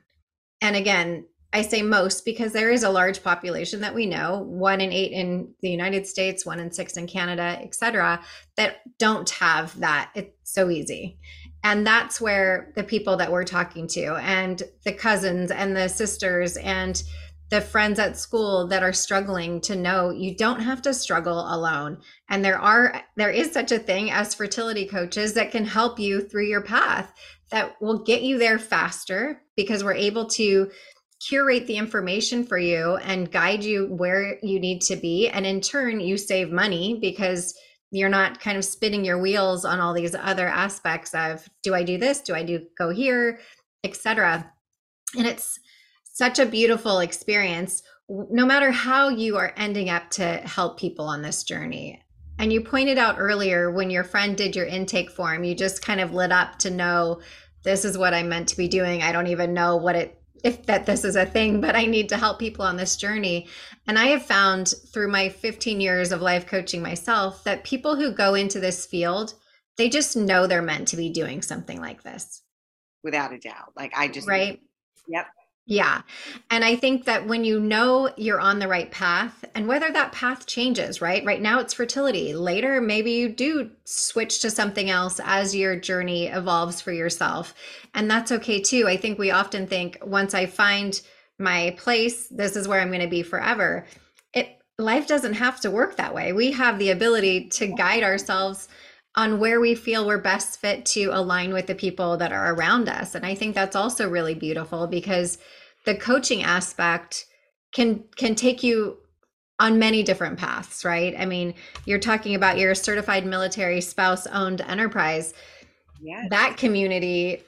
And 0.62 0.77
again, 0.77 1.27
I 1.53 1.62
say 1.62 1.83
most 1.83 2.25
because 2.25 2.53
there 2.53 2.71
is 2.71 2.85
a 2.85 2.90
large 2.90 3.23
population 3.23 3.81
that 3.81 3.94
we 3.94 4.07
know, 4.07 4.44
one 4.47 4.81
in 4.81 4.92
eight 4.92 5.12
in 5.12 5.55
the 5.61 5.71
United 5.71 6.07
States, 6.07 6.47
one 6.47 6.61
in 6.61 6.71
six 6.71 6.97
in 6.97 7.07
Canada, 7.07 7.59
et 7.61 7.75
cetera, 7.75 8.23
that 8.57 8.77
don't 8.99 9.29
have 9.31 9.79
that. 9.81 10.11
It's 10.14 10.37
so 10.44 10.71
easy. 10.71 11.18
And 11.64 11.87
that's 11.87 12.21
where 12.21 12.73
the 12.77 12.85
people 12.85 13.16
that 13.16 13.33
we're 13.33 13.44
talking 13.44 13.88
to 13.88 14.14
and 14.16 14.62
the 14.85 14.92
cousins 14.92 15.51
and 15.51 15.75
the 15.75 15.88
sisters 15.88 16.57
and 16.59 17.03
the 17.51 17.61
friends 17.62 17.99
at 17.99 18.18
school 18.18 18.66
that 18.68 18.83
are 18.83 18.92
struggling 18.92 19.61
to 19.62 19.75
know 19.75 20.11
you 20.11 20.37
don't 20.37 20.61
have 20.61 20.83
to 20.83 20.92
struggle 20.92 21.40
alone 21.55 21.99
and 22.29 22.44
there 22.44 22.59
are 22.59 23.03
there 23.16 23.31
is 23.31 23.53
such 23.53 23.73
a 23.73 23.79
thing 23.79 24.11
as 24.11 24.35
fertility 24.35 24.87
coaches 24.87 25.33
that 25.33 25.51
can 25.51 25.64
help 25.64 25.99
you 25.99 26.21
through 26.21 26.47
your 26.47 26.61
path 26.61 27.12
that 27.50 27.80
will 27.80 28.04
get 28.04 28.22
you 28.22 28.38
there 28.38 28.58
faster 28.58 29.42
because 29.56 29.82
we're 29.82 29.94
able 29.94 30.26
to 30.26 30.70
curate 31.26 31.66
the 31.66 31.76
information 31.76 32.44
for 32.44 32.58
you 32.58 32.96
and 32.96 33.32
guide 33.32 33.64
you 33.64 33.87
where 33.87 34.38
you 34.42 34.61
need 34.61 34.80
to 34.82 34.96
be. 34.96 35.28
And 35.28 35.44
in 35.44 35.61
turn 35.61 36.00
you 36.00 36.16
save 36.16 36.50
money 36.50 36.98
because 37.00 37.58
you're 37.90 38.08
not 38.08 38.40
kind 38.40 38.56
of 38.58 38.64
spinning 38.64 39.04
your 39.04 39.18
wheels 39.18 39.64
on 39.64 39.80
all 39.80 39.94
these 39.94 40.14
other 40.14 40.46
aspects 40.46 41.14
of 41.14 41.48
do 41.62 41.74
i 41.74 41.82
do 41.82 41.98
this? 41.98 42.20
Do 42.20 42.34
i 42.34 42.42
do 42.42 42.66
go 42.76 42.90
here? 42.90 43.40
Etc 43.82 44.52
and 45.16 45.26
it's 45.26 45.58
such 46.04 46.38
a 46.38 46.46
beautiful 46.46 47.00
experience 47.00 47.82
no 48.08 48.46
matter 48.46 48.70
how 48.70 49.11
you 49.11 49.37
are 49.37 49.52
ending 49.56 49.90
up 49.90 50.08
to 50.11 50.24
help 50.24 50.78
people 50.78 51.06
on 51.06 51.22
this 51.22 51.44
journey 51.44 52.02
and 52.38 52.53
you 52.53 52.61
pointed 52.61 52.98
out 52.98 53.16
earlier 53.18 53.70
when 53.70 53.90
your 53.90 54.05
friend 54.05 54.37
did 54.37 54.55
your 54.55 54.66
intake 54.66 55.11
form, 55.11 55.44
you 55.44 55.55
just 55.55 55.83
kind 55.83 56.01
of 56.01 56.12
lit 56.12 56.33
up 56.33 56.59
to 56.61 56.70
know 56.70 57.20
this 57.64 57.85
is 57.85 57.98
what 57.98 58.14
I'm 58.14 58.29
meant 58.29 58.48
to 58.51 58.57
be 58.57 58.68
doing. 58.68 59.03
I 59.03 59.12
don't 59.12 59.27
even 59.27 59.55
know 59.55 59.77
what 59.77 59.96
it 59.96 60.14
if 60.44 60.66
that 60.66 60.87
this 60.87 61.05
is 61.05 61.16
a 61.16 61.27
thing, 61.27 61.61
but 61.61 61.74
I 61.74 61.85
need 61.87 62.09
to 62.11 62.16
help 62.16 62.38
people 62.38 62.64
on 62.64 62.77
this 62.77 62.96
journey. 62.96 63.48
And 63.87 63.98
I 63.98 64.07
have 64.07 64.24
found 64.24 64.72
through 64.92 65.11
my 65.11 65.29
15 65.29 65.81
years 65.81 66.12
of 66.12 66.22
life 66.22 66.46
coaching 66.46 66.83
myself 66.83 67.42
that 67.44 67.64
people 67.64 67.96
who 67.96 68.12
go 68.12 68.35
into 68.35 68.61
this 68.61 68.87
field, 68.87 69.35
they 69.77 69.88
just 69.88 70.16
know 70.16 70.46
they're 70.46 70.62
meant 70.62 70.88
to 70.88 70.96
be 70.96 71.11
doing 71.11 71.42
something 71.42 71.81
like 71.81 72.03
this. 72.03 72.42
Without 73.03 73.33
a 73.33 73.38
doubt. 73.38 73.72
Like 73.77 73.92
I 73.96 74.09
just 74.09 74.29
right. 74.29 74.61
Yep. 75.09 75.27
Yeah. 75.70 76.00
And 76.50 76.64
I 76.64 76.76
think 76.76 77.04
that 77.04 77.26
when 77.26 77.44
you 77.44 77.61
know 77.61 78.11
you're 78.16 78.40
on 78.40 78.59
the 78.59 78.66
right 78.66 78.90
path, 78.90 79.44
and 79.54 79.68
whether 79.68 79.92
that 79.92 80.12
path 80.12 80.46
changes, 80.46 81.02
right? 81.02 81.22
Right 81.26 81.42
now 81.42 81.61
it's 81.61 81.74
fertility. 81.74 82.33
Later, 82.33 82.81
maybe 82.81 83.11
you 83.12 83.28
do 83.28 83.70
switch 83.85 84.40
to 84.40 84.50
something 84.50 84.88
else 84.88 85.20
as 85.22 85.54
your 85.54 85.76
journey 85.76 86.28
evolves 86.28 86.81
for 86.81 86.90
yourself. 86.90 87.54
And 87.92 88.11
that's 88.11 88.33
okay 88.33 88.62
too. 88.62 88.88
I 88.88 88.96
think 88.96 89.18
we 89.18 89.31
often 89.31 89.66
think 89.66 89.98
once 90.02 90.33
I 90.33 90.46
find 90.46 90.98
my 91.38 91.76
place, 91.76 92.28
this 92.28 92.57
is 92.57 92.66
where 92.66 92.81
I'm 92.81 92.88
going 92.88 93.02
to 93.02 93.07
be 93.07 93.22
forever. 93.22 93.85
It 94.33 94.48
life 94.78 95.07
doesn't 95.07 95.35
have 95.35 95.61
to 95.61 95.70
work 95.70 95.96
that 95.96 96.14
way. 96.14 96.33
We 96.33 96.50
have 96.52 96.78
the 96.78 96.92
ability 96.92 97.50
to 97.50 97.66
guide 97.66 98.04
ourselves 98.04 98.68
on 99.14 99.40
where 99.40 99.61
we 99.61 99.75
feel 99.75 100.07
we're 100.07 100.18
best 100.18 100.61
fit 100.61 100.85
to 100.87 101.07
align 101.07 101.53
with 101.53 101.66
the 101.66 101.75
people 101.75 102.16
that 102.18 102.33
are 102.33 102.55
around 102.55 102.88
us. 102.88 103.14
And 103.14 103.27
I 103.27 103.35
think 103.35 103.55
that's 103.55 103.77
also 103.77 104.09
really 104.09 104.35
beautiful 104.35 104.87
because 104.87 105.38
the 105.85 105.94
coaching 105.94 106.42
aspect 106.42 107.27
can 107.73 108.05
can 108.16 108.35
take 108.35 108.62
you 108.62 108.99
on 109.61 109.79
many 109.79 110.03
different 110.03 110.38
paths, 110.38 110.85
right? 110.85 111.14
I 111.18 111.27
mean, 111.27 111.55
you're 111.85 111.99
talking 111.99 112.35
about 112.35 112.59
your 112.59 112.75
certified 112.75 113.27
military 113.27 113.81
spouse 113.81 114.27
owned 114.29 114.61
enterprise. 114.61 115.35
Yes. 116.01 116.29
That 116.31 116.57
community 116.57 117.42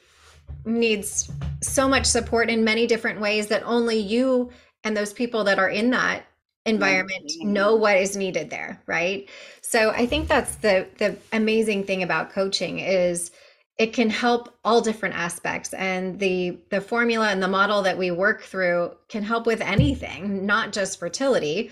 needs 0.65 1.31
so 1.61 1.87
much 1.87 2.05
support 2.05 2.49
in 2.49 2.65
many 2.65 2.85
different 2.85 3.21
ways 3.21 3.47
that 3.47 3.63
only 3.63 3.97
you 3.97 4.51
and 4.83 4.97
those 4.97 5.13
people 5.13 5.45
that 5.45 5.57
are 5.57 5.69
in 5.69 5.91
that 5.91 6.25
environment 6.65 7.25
mm-hmm. 7.25 7.53
know 7.53 7.75
what 7.75 7.97
is 7.97 8.15
needed 8.15 8.49
there, 8.49 8.81
right? 8.85 9.27
So 9.61 9.91
I 9.91 10.05
think 10.05 10.27
that's 10.27 10.55
the 10.55 10.87
the 10.97 11.17
amazing 11.33 11.85
thing 11.85 12.03
about 12.03 12.31
coaching 12.31 12.79
is 12.79 13.31
it 13.77 13.93
can 13.93 14.11
help 14.11 14.55
all 14.63 14.81
different 14.81 15.15
aspects 15.15 15.73
and 15.73 16.19
the 16.19 16.57
the 16.69 16.81
formula 16.81 17.29
and 17.29 17.41
the 17.41 17.47
model 17.47 17.81
that 17.81 17.97
we 17.97 18.11
work 18.11 18.43
through 18.43 18.91
can 19.07 19.23
help 19.23 19.47
with 19.47 19.61
anything 19.61 20.45
not 20.45 20.71
just 20.71 20.99
fertility 20.99 21.71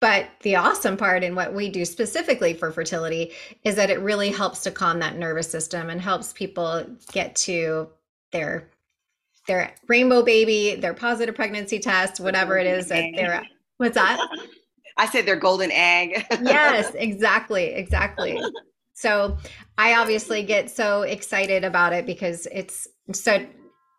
but 0.00 0.28
the 0.42 0.56
awesome 0.56 0.96
part 0.96 1.22
in 1.22 1.34
what 1.34 1.52
we 1.52 1.68
do 1.68 1.84
specifically 1.84 2.54
for 2.54 2.70
fertility 2.70 3.32
is 3.62 3.74
that 3.76 3.90
it 3.90 4.00
really 4.00 4.30
helps 4.30 4.62
to 4.62 4.70
calm 4.70 4.98
that 4.98 5.16
nervous 5.16 5.50
system 5.50 5.90
and 5.90 6.00
helps 6.00 6.32
people 6.32 6.86
get 7.12 7.34
to 7.36 7.88
their 8.32 8.70
their 9.46 9.74
rainbow 9.88 10.22
baby 10.22 10.76
their 10.76 10.94
positive 10.94 11.34
pregnancy 11.34 11.78
test 11.78 12.20
whatever 12.20 12.56
it 12.56 12.66
is 12.66 12.88
that 12.88 13.04
they're 13.14 13.44
what's 13.78 13.94
that 13.94 14.18
i 14.96 15.06
said 15.06 15.26
their 15.26 15.36
golden 15.36 15.70
egg 15.72 16.24
yes 16.42 16.92
exactly 16.98 17.66
exactly 17.74 18.40
so 18.94 19.36
I 19.76 19.94
obviously 19.94 20.44
get 20.44 20.70
so 20.70 21.02
excited 21.02 21.64
about 21.64 21.92
it 21.92 22.06
because 22.06 22.46
it's 22.50 22.86
so 23.12 23.44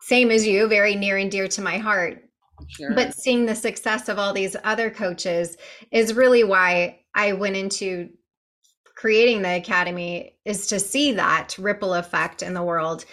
same 0.00 0.30
as 0.30 0.46
you, 0.46 0.68
very 0.68 0.94
near 0.94 1.16
and 1.18 1.30
dear 1.30 1.48
to 1.48 1.60
my 1.60 1.78
heart. 1.78 2.22
Sure. 2.68 2.94
But 2.94 3.14
seeing 3.14 3.44
the 3.44 3.54
success 3.54 4.08
of 4.08 4.18
all 4.18 4.32
these 4.32 4.56
other 4.64 4.90
coaches 4.90 5.58
is 5.90 6.14
really 6.14 6.44
why 6.44 7.00
I 7.14 7.34
went 7.34 7.56
into 7.56 8.08
creating 8.94 9.42
the 9.42 9.56
academy 9.56 10.38
is 10.46 10.68
to 10.68 10.80
see 10.80 11.12
that 11.12 11.56
ripple 11.58 11.92
effect 11.92 12.42
in 12.42 12.54
the 12.54 12.62
world. 12.62 13.04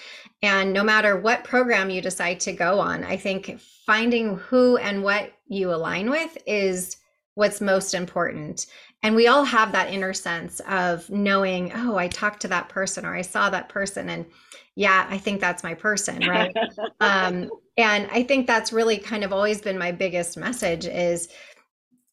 And 0.44 0.74
no 0.74 0.84
matter 0.84 1.16
what 1.18 1.46
program 1.46 1.90
you 1.90 2.02
decide 2.02 2.42
to 2.42 2.52
go 2.52 2.80
on, 2.80 3.06
I 3.06 3.16
think 3.16 3.60
finding 3.86 4.36
who 4.36 4.76
and 4.76 5.02
what 5.02 5.32
you 5.48 5.74
align 5.74 6.10
with 6.10 6.38
is 6.46 6.98
what's 7.36 7.62
most 7.62 7.94
important. 7.94 8.68
And 9.04 9.16
we 9.16 9.28
all 9.28 9.46
have 9.46 9.72
that 9.72 9.90
inner 9.90 10.14
sense 10.14 10.60
of 10.68 11.10
knowing, 11.10 11.72
oh, 11.74 11.96
I 11.96 12.10
talked 12.10 12.42
to 12.42 12.50
that 12.50 12.68
person 12.68 13.06
or 13.06 13.16
I 13.16 13.22
saw 13.22 13.50
that 13.50 13.70
person 13.70 14.10
and 14.10 14.26
yeah, 14.76 15.08
I 15.10 15.18
think 15.18 15.40
that's 15.40 15.64
my 15.64 15.76
person, 15.76 16.28
right? 16.28 16.54
um, 17.00 17.50
and 17.78 18.10
I 18.12 18.24
think 18.24 18.46
that's 18.46 18.74
really 18.74 18.98
kind 18.98 19.24
of 19.24 19.32
always 19.32 19.62
been 19.62 19.78
my 19.78 19.94
biggest 19.94 20.36
message 20.38 20.86
is 20.86 21.30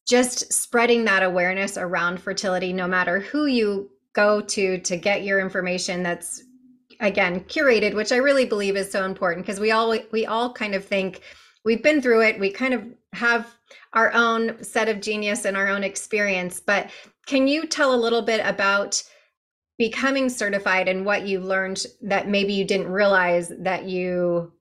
just 0.07 0.53
spreading 0.53 1.03
that 1.05 1.23
awareness 1.23 1.77
around 1.77 2.21
fertility, 2.21 2.71
no 2.71 2.87
matter 2.87 3.19
who 3.19 3.45
you 3.45 3.89
go 4.13 4.41
to 4.41 4.77
to 4.79 4.97
get 4.97 5.23
your 5.23 5.39
information 5.39 6.03
that's 6.03 6.43
again 7.01 7.41
curated, 7.41 7.93
which 7.93 8.11
I 8.11 8.17
really 8.17 8.45
believe 8.45 8.77
is 8.77 8.89
so 8.89 9.03
important 9.03 9.45
because 9.45 9.59
we 9.59 9.71
all 9.71 9.95
we 10.11 10.25
all 10.25 10.53
kind 10.53 10.73
of 10.73 10.85
think 10.85 11.21
we've 11.65 11.83
been 11.83 12.01
through 12.01 12.21
it, 12.21 12.39
we 12.39 12.51
kind 12.51 12.73
of 12.73 12.85
have 13.13 13.55
our 13.93 14.13
own 14.13 14.63
set 14.63 14.87
of 14.87 15.01
genius 15.01 15.45
and 15.45 15.57
our 15.57 15.67
own 15.67 15.83
experience. 15.83 16.59
But 16.59 16.89
can 17.25 17.47
you 17.47 17.67
tell 17.67 17.93
a 17.93 17.97
little 17.97 18.21
bit 18.21 18.41
about 18.45 19.03
becoming 19.77 20.29
certified 20.29 20.87
and 20.87 21.05
what 21.05 21.27
you 21.27 21.39
learned 21.39 21.85
that 22.01 22.29
maybe 22.29 22.53
you 22.53 22.63
didn't 22.63 22.91
realize 22.91 23.51
that 23.59 23.85
you 23.85 24.51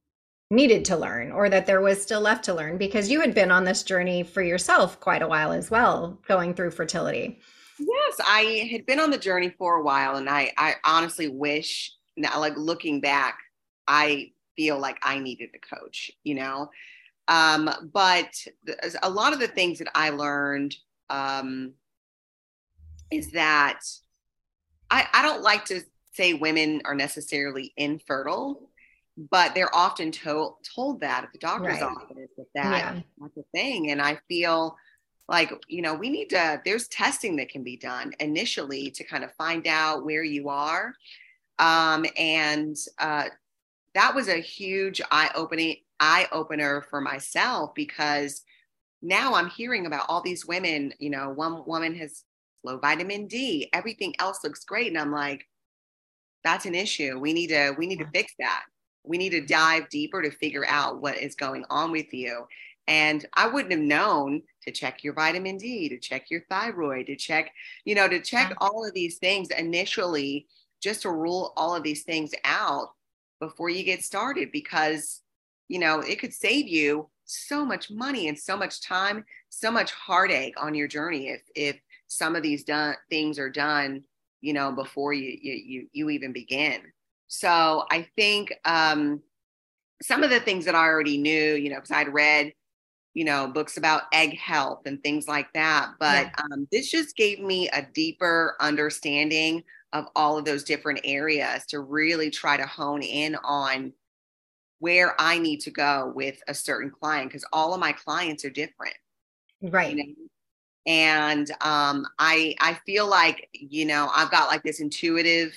needed 0.51 0.85
to 0.85 0.97
learn 0.97 1.31
or 1.31 1.49
that 1.49 1.67
there 1.67 1.81
was 1.81 2.03
still 2.03 2.21
left 2.21 2.45
to 2.45 2.55
learn 2.55 2.77
because 2.77 3.11
you 3.11 3.21
had 3.21 3.35
been 3.35 3.51
on 3.51 3.65
this 3.65 3.83
journey 3.85 4.23
for 4.23 4.43
yourself 4.43 4.99
quite 4.99 5.23
a 5.23 5.29
while 5.29 5.53
as 5.53 5.71
well 5.71 6.19
going 6.27 6.53
through 6.53 6.71
fertility 6.73 7.39
yes 7.79 8.21
i 8.27 8.69
had 8.73 8.85
been 8.85 8.99
on 8.99 9.11
the 9.11 9.19
journey 9.19 9.49
for 9.49 9.77
a 9.77 9.83
while 9.83 10.17
and 10.17 10.29
i 10.29 10.51
i 10.59 10.75
honestly 10.85 11.29
wish 11.29 11.93
now 12.21 12.39
like 12.39 12.57
looking 12.57 13.01
back 13.01 13.39
i 13.89 14.31
feel 14.57 14.79
like 14.79 14.99
i 15.03 15.19
needed 15.19 15.51
a 15.55 15.77
coach 15.77 16.11
you 16.25 16.35
know 16.35 16.69
um, 17.31 17.71
but 17.93 18.45
a 19.03 19.09
lot 19.09 19.33
of 19.33 19.39
the 19.39 19.47
things 19.47 19.79
that 19.79 19.89
I 19.95 20.11
learned 20.11 20.75
um, 21.09 21.75
is 23.13 23.31
that 23.31 23.81
I, 24.91 25.07
I 25.13 25.23
don't 25.23 25.43
like 25.43 25.65
to 25.67 25.81
say 26.13 26.35
women 26.35 26.83
are 26.85 26.95
necessarily 26.95 27.73
infertile, 27.77 28.69
but 29.31 29.55
they're 29.55 29.75
often 29.75 30.11
told 30.11 30.57
told 30.75 31.01
that 31.03 31.23
at 31.23 31.33
the 31.33 31.39
doctor's 31.39 31.81
right. 31.81 31.83
office 31.83 32.31
that, 32.37 32.47
that 32.55 32.95
yeah. 32.97 33.01
that's 33.21 33.37
a 33.37 33.45
thing. 33.55 33.93
And 33.93 34.03
I 34.03 34.19
feel 34.27 34.77
like 35.29 35.53
you 35.69 35.83
know 35.83 35.95
we 35.95 36.11
need 36.11 36.31
to 36.31 36.61
there's 36.65 36.89
testing 36.89 37.37
that 37.37 37.49
can 37.49 37.63
be 37.63 37.77
done 37.77 38.13
initially 38.19 38.91
to 38.91 39.05
kind 39.05 39.23
of 39.23 39.33
find 39.35 39.69
out 39.69 40.05
where 40.05 40.25
you 40.25 40.49
are 40.49 40.95
um, 41.61 42.05
and 42.17 42.77
uh, 42.99 43.27
that 43.95 44.15
was 44.15 44.29
a 44.29 44.41
huge 44.41 45.01
eye-opening 45.11 45.77
eye 46.01 46.27
opener 46.33 46.87
for 46.89 47.01
myself 47.01 47.75
because 47.75 48.43
now 49.03 49.35
I'm 49.35 49.51
hearing 49.51 49.87
about 49.87 50.07
all 50.09 50.23
these 50.23 50.47
women, 50.47 50.93
you 50.99 51.11
know, 51.11 51.31
one 51.31 51.63
woman 51.67 51.95
has 51.97 52.25
low 52.65 52.79
vitamin 52.79 53.27
D, 53.27 53.69
everything 53.73 54.15
else 54.19 54.41
looks 54.43 54.65
great. 54.65 54.89
And 54.89 54.99
I'm 54.99 55.13
like, 55.13 55.47
that's 56.43 56.67
an 56.67 56.75
issue. 56.75 57.19
We 57.19 57.33
need 57.33 57.49
to, 57.49 57.75
we 57.77 57.87
need 57.87 57.99
to 57.99 58.11
fix 58.13 58.33
that. 58.39 58.65
We 59.05 59.19
need 59.19 59.31
to 59.31 59.47
dive 59.47 59.89
deeper 59.91 60.23
to 60.23 60.31
figure 60.31 60.67
out 60.67 61.01
what 61.01 61.19
is 61.19 61.35
going 61.35 61.65
on 61.71 61.93
with 61.93 62.13
you. 62.13 62.47
And 62.87 63.25
I 63.35 63.47
wouldn't 63.47 63.73
have 63.73 63.81
known 63.81 64.43
to 64.63 64.71
check 64.71 65.05
your 65.05 65.15
vitamin 65.15 65.59
D, 65.59 65.89
to 65.91 65.99
check 65.99 66.31
your 66.31 66.43
thyroid, 66.49 67.07
to 67.07 67.17
check, 67.17 67.53
you 67.85 67.95
know, 67.95 68.09
to 68.09 68.21
check 68.21 68.55
all 68.59 68.87
of 68.87 68.95
these 68.95 69.19
things 69.19 69.51
initially, 69.51 70.47
just 70.81 71.03
to 71.03 71.11
rule 71.11 71.53
all 71.57 71.75
of 71.75 71.83
these 71.83 72.03
things 72.03 72.33
out 72.45 72.91
before 73.41 73.71
you 73.71 73.85
get 73.85 74.03
started 74.03 74.51
because 74.53 75.23
you 75.71 75.79
know, 75.79 76.01
it 76.01 76.19
could 76.19 76.35
save 76.35 76.67
you 76.67 77.09
so 77.25 77.65
much 77.65 77.93
money 77.93 78.27
and 78.27 78.37
so 78.37 78.57
much 78.57 78.83
time, 78.83 79.25
so 79.51 79.71
much 79.71 79.93
heartache 79.93 80.61
on 80.61 80.75
your 80.75 80.89
journey 80.89 81.29
if 81.29 81.43
if 81.55 81.81
some 82.09 82.35
of 82.35 82.43
these 82.43 82.65
done 82.65 82.97
things 83.09 83.39
are 83.39 83.49
done, 83.49 84.03
you 84.41 84.53
know, 84.53 84.73
before 84.73 85.13
you 85.13 85.39
you 85.41 85.87
you 85.93 86.11
even 86.11 86.33
begin. 86.33 86.81
So 87.29 87.85
I 87.89 88.09
think 88.17 88.53
um, 88.65 89.21
some 90.03 90.25
of 90.25 90.31
the 90.31 90.41
things 90.41 90.65
that 90.65 90.75
I 90.75 90.87
already 90.87 91.19
knew, 91.19 91.55
you 91.55 91.71
know, 91.71 91.77
because 91.77 91.93
I'd 91.93 92.13
read, 92.13 92.53
you 93.15 93.25
know, 93.25 93.47
books 93.47 93.77
about 93.77 94.03
egg 94.13 94.37
health 94.37 94.81
and 94.87 95.01
things 95.05 95.29
like 95.29 95.53
that. 95.53 95.93
But 96.01 96.33
yeah. 96.37 96.45
um, 96.53 96.67
this 96.73 96.91
just 96.91 97.15
gave 97.15 97.39
me 97.39 97.69
a 97.69 97.87
deeper 97.95 98.57
understanding 98.59 99.63
of 99.93 100.07
all 100.15 100.39
of 100.39 100.45
those 100.45 100.65
different 100.65 101.01
areas 101.05 101.67
to 101.67 101.81
really 101.81 102.31
try 102.31 102.57
to 102.57 102.67
hone 102.67 103.03
in 103.03 103.37
on 103.45 103.93
where 104.79 105.15
I 105.21 105.39
need 105.39 105.61
to 105.61 105.71
go 105.71 106.13
with 106.15 106.43
a 106.49 106.55
certain 106.55 106.91
client 106.91 107.29
because 107.29 107.45
all 107.53 107.75
of 107.75 107.81
my 107.81 107.93
clients 107.93 108.45
are 108.45 108.51
different. 108.51 108.95
Right. 109.63 109.97
You 109.97 109.97
know? 109.97 110.15
And 110.87 111.51
um, 111.61 112.07
I 112.19 112.55
I 112.61 112.79
feel 112.87 113.07
like, 113.07 113.49
you 113.53 113.85
know, 113.85 114.11
I've 114.15 114.31
got 114.31 114.49
like 114.49 114.63
this 114.63 114.81
intuitive 114.81 115.53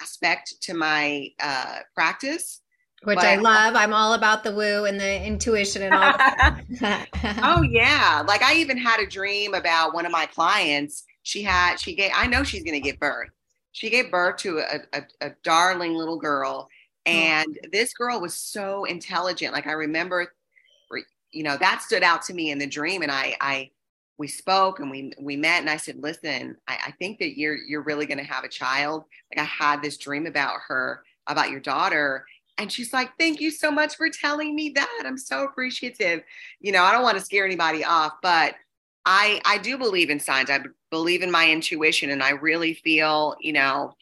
aspect 0.00 0.54
to 0.62 0.74
my 0.74 1.28
uh, 1.42 1.80
practice. 1.94 2.60
Which 3.04 3.18
I 3.18 3.34
love. 3.34 3.74
I'm 3.74 3.92
all 3.92 4.14
about 4.14 4.44
the 4.44 4.54
woo 4.54 4.84
and 4.84 5.00
the 5.00 5.26
intuition 5.26 5.82
and 5.82 5.92
all. 5.92 6.14
oh 7.42 7.62
yeah. 7.62 8.22
Like 8.28 8.42
I 8.42 8.54
even 8.54 8.78
had 8.78 9.00
a 9.00 9.06
dream 9.06 9.54
about 9.54 9.92
one 9.92 10.06
of 10.06 10.12
my 10.12 10.26
clients. 10.26 11.02
She 11.24 11.42
had, 11.42 11.78
she 11.78 11.96
gave, 11.96 12.12
I 12.14 12.28
know 12.28 12.44
she's 12.44 12.62
going 12.62 12.80
to 12.80 12.80
give 12.80 13.00
birth. 13.00 13.30
She 13.72 13.90
gave 13.90 14.10
birth 14.10 14.36
to 14.38 14.58
a, 14.58 14.80
a, 14.92 15.02
a 15.20 15.30
darling 15.42 15.94
little 15.94 16.18
girl 16.18 16.68
Oh. 17.06 17.10
And 17.10 17.58
this 17.72 17.92
girl 17.94 18.20
was 18.20 18.34
so 18.34 18.84
intelligent. 18.84 19.52
Like 19.52 19.66
I 19.66 19.72
remember 19.72 20.32
you 21.34 21.42
know, 21.42 21.56
that 21.56 21.80
stood 21.80 22.02
out 22.02 22.20
to 22.20 22.34
me 22.34 22.50
in 22.50 22.58
the 22.58 22.66
dream. 22.66 23.00
And 23.00 23.10
I, 23.10 23.34
I, 23.40 23.70
we 24.18 24.28
spoke 24.28 24.80
and 24.80 24.90
we 24.90 25.14
we 25.18 25.34
met 25.34 25.60
and 25.60 25.70
I 25.70 25.78
said, 25.78 25.96
listen, 26.02 26.58
I, 26.68 26.78
I 26.88 26.90
think 26.92 27.18
that 27.20 27.38
you're 27.38 27.56
you're 27.56 27.82
really 27.82 28.04
gonna 28.04 28.22
have 28.22 28.44
a 28.44 28.48
child. 28.48 29.04
Like 29.34 29.42
I 29.42 29.48
had 29.48 29.82
this 29.82 29.96
dream 29.96 30.26
about 30.26 30.58
her, 30.68 31.02
about 31.26 31.50
your 31.50 31.60
daughter. 31.60 32.26
And 32.58 32.70
she's 32.70 32.92
like, 32.92 33.10
thank 33.18 33.40
you 33.40 33.50
so 33.50 33.70
much 33.70 33.96
for 33.96 34.10
telling 34.10 34.54
me 34.54 34.72
that. 34.74 35.02
I'm 35.06 35.16
so 35.16 35.44
appreciative. 35.44 36.22
You 36.60 36.72
know, 36.72 36.82
I 36.82 36.92
don't 36.92 37.02
want 37.02 37.16
to 37.16 37.24
scare 37.24 37.46
anybody 37.46 37.82
off, 37.82 38.12
but 38.22 38.54
I 39.04 39.40
I 39.44 39.58
do 39.58 39.78
believe 39.78 40.10
in 40.10 40.20
signs. 40.20 40.50
I 40.50 40.60
believe 40.90 41.22
in 41.22 41.30
my 41.30 41.50
intuition 41.50 42.10
and 42.10 42.22
I 42.22 42.30
really 42.30 42.74
feel, 42.74 43.36
you 43.40 43.52
know, 43.52 43.94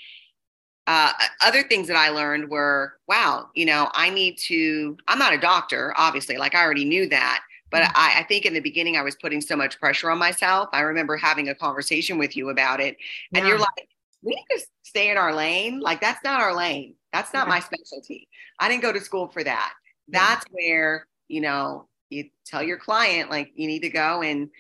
uh, 0.86 1.12
other 1.40 1.62
things 1.62 1.86
that 1.86 1.96
I 1.96 2.08
learned 2.08 2.50
were, 2.50 2.94
wow, 3.06 3.48
you 3.54 3.64
know, 3.64 3.88
I 3.94 4.10
need 4.10 4.38
to, 4.38 4.96
I'm 5.06 5.20
not 5.20 5.32
a 5.32 5.38
doctor, 5.38 5.94
obviously, 5.96 6.36
like 6.36 6.54
I 6.56 6.64
already 6.64 6.84
knew 6.84 7.08
that. 7.10 7.42
But 7.70 7.82
mm-hmm. 7.84 7.92
I, 7.94 8.14
I, 8.18 8.22
think 8.24 8.44
in 8.44 8.54
the 8.54 8.60
beginning, 8.60 8.96
I 8.96 9.02
was 9.02 9.14
putting 9.14 9.40
so 9.40 9.54
much 9.54 9.78
pressure 9.78 10.10
on 10.10 10.18
myself. 10.18 10.68
I 10.72 10.80
remember 10.80 11.16
having 11.16 11.48
a 11.48 11.54
conversation 11.54 12.18
with 12.18 12.36
you 12.36 12.48
about 12.48 12.80
it. 12.80 12.96
And 13.32 13.44
yeah. 13.44 13.50
you're 13.50 13.58
like, 13.60 13.88
we 14.22 14.34
need 14.34 14.46
to 14.58 14.66
stay 14.82 15.10
in 15.10 15.16
our 15.16 15.32
lane. 15.32 15.78
Like, 15.78 16.00
that's 16.00 16.24
not 16.24 16.40
our 16.40 16.56
lane. 16.56 16.96
That's 17.12 17.32
not 17.32 17.46
yeah. 17.46 17.50
my 17.50 17.60
specialty. 17.60 18.26
I 18.58 18.68
didn't 18.68 18.82
go 18.82 18.92
to 18.92 19.00
school 19.00 19.28
for 19.28 19.44
that. 19.44 19.74
That's 20.08 20.44
yeah. 20.50 20.66
where, 20.66 21.06
you 21.28 21.40
know, 21.40 21.86
you 22.08 22.30
tell 22.44 22.64
your 22.64 22.78
client, 22.78 23.30
like, 23.30 23.52
you 23.54 23.68
need 23.68 23.82
to 23.82 23.90
go 23.90 24.22
and, 24.22 24.50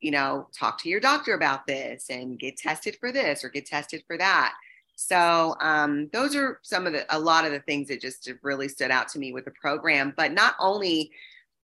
you 0.00 0.10
know, 0.10 0.48
talk 0.56 0.80
to 0.82 0.88
your 0.88 1.00
doctor 1.00 1.34
about 1.34 1.66
this 1.66 2.10
and 2.10 2.38
get 2.38 2.56
tested 2.56 2.96
for 2.98 3.12
this 3.12 3.44
or 3.44 3.48
get 3.48 3.66
tested 3.66 4.02
for 4.06 4.16
that. 4.18 4.54
So 4.96 5.56
um, 5.60 6.08
those 6.12 6.36
are 6.36 6.58
some 6.62 6.86
of 6.86 6.92
the 6.92 7.06
a 7.14 7.18
lot 7.18 7.44
of 7.44 7.52
the 7.52 7.60
things 7.60 7.88
that 7.88 8.00
just 8.00 8.30
really 8.42 8.68
stood 8.68 8.90
out 8.90 9.08
to 9.08 9.18
me 9.18 9.32
with 9.32 9.44
the 9.44 9.50
program. 9.52 10.12
But 10.16 10.32
not 10.32 10.54
only 10.58 11.10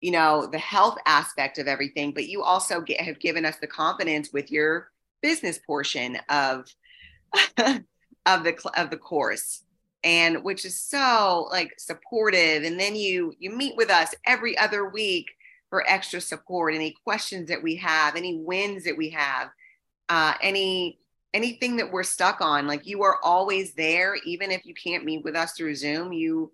you 0.00 0.12
know 0.12 0.46
the 0.46 0.58
health 0.58 0.96
aspect 1.06 1.58
of 1.58 1.68
everything, 1.68 2.12
but 2.12 2.28
you 2.28 2.42
also 2.42 2.80
get, 2.80 3.00
have 3.00 3.18
given 3.20 3.44
us 3.44 3.56
the 3.60 3.66
confidence 3.66 4.32
with 4.32 4.50
your 4.50 4.90
business 5.20 5.58
portion 5.58 6.18
of 6.28 6.66
of 7.58 8.44
the 8.44 8.70
of 8.76 8.90
the 8.90 8.96
course 8.96 9.62
and 10.04 10.44
which 10.44 10.64
is 10.64 10.80
so 10.80 11.48
like 11.50 11.74
supportive 11.78 12.62
and 12.62 12.78
then 12.78 12.94
you 12.94 13.34
you 13.38 13.50
meet 13.50 13.76
with 13.76 13.90
us 13.90 14.14
every 14.24 14.56
other 14.56 14.88
week 14.88 15.26
for 15.70 15.88
extra 15.88 16.20
support 16.20 16.74
any 16.74 16.94
questions 17.04 17.48
that 17.48 17.62
we 17.62 17.76
have 17.76 18.16
any 18.16 18.38
wins 18.38 18.84
that 18.84 18.96
we 18.96 19.10
have 19.10 19.48
uh, 20.08 20.34
any 20.40 20.98
anything 21.34 21.76
that 21.76 21.92
we're 21.92 22.02
stuck 22.02 22.40
on 22.40 22.66
like 22.66 22.86
you 22.86 23.02
are 23.02 23.18
always 23.22 23.74
there 23.74 24.16
even 24.24 24.50
if 24.50 24.64
you 24.64 24.74
can't 24.74 25.04
meet 25.04 25.22
with 25.24 25.36
us 25.36 25.52
through 25.52 25.74
zoom 25.74 26.12
you 26.12 26.50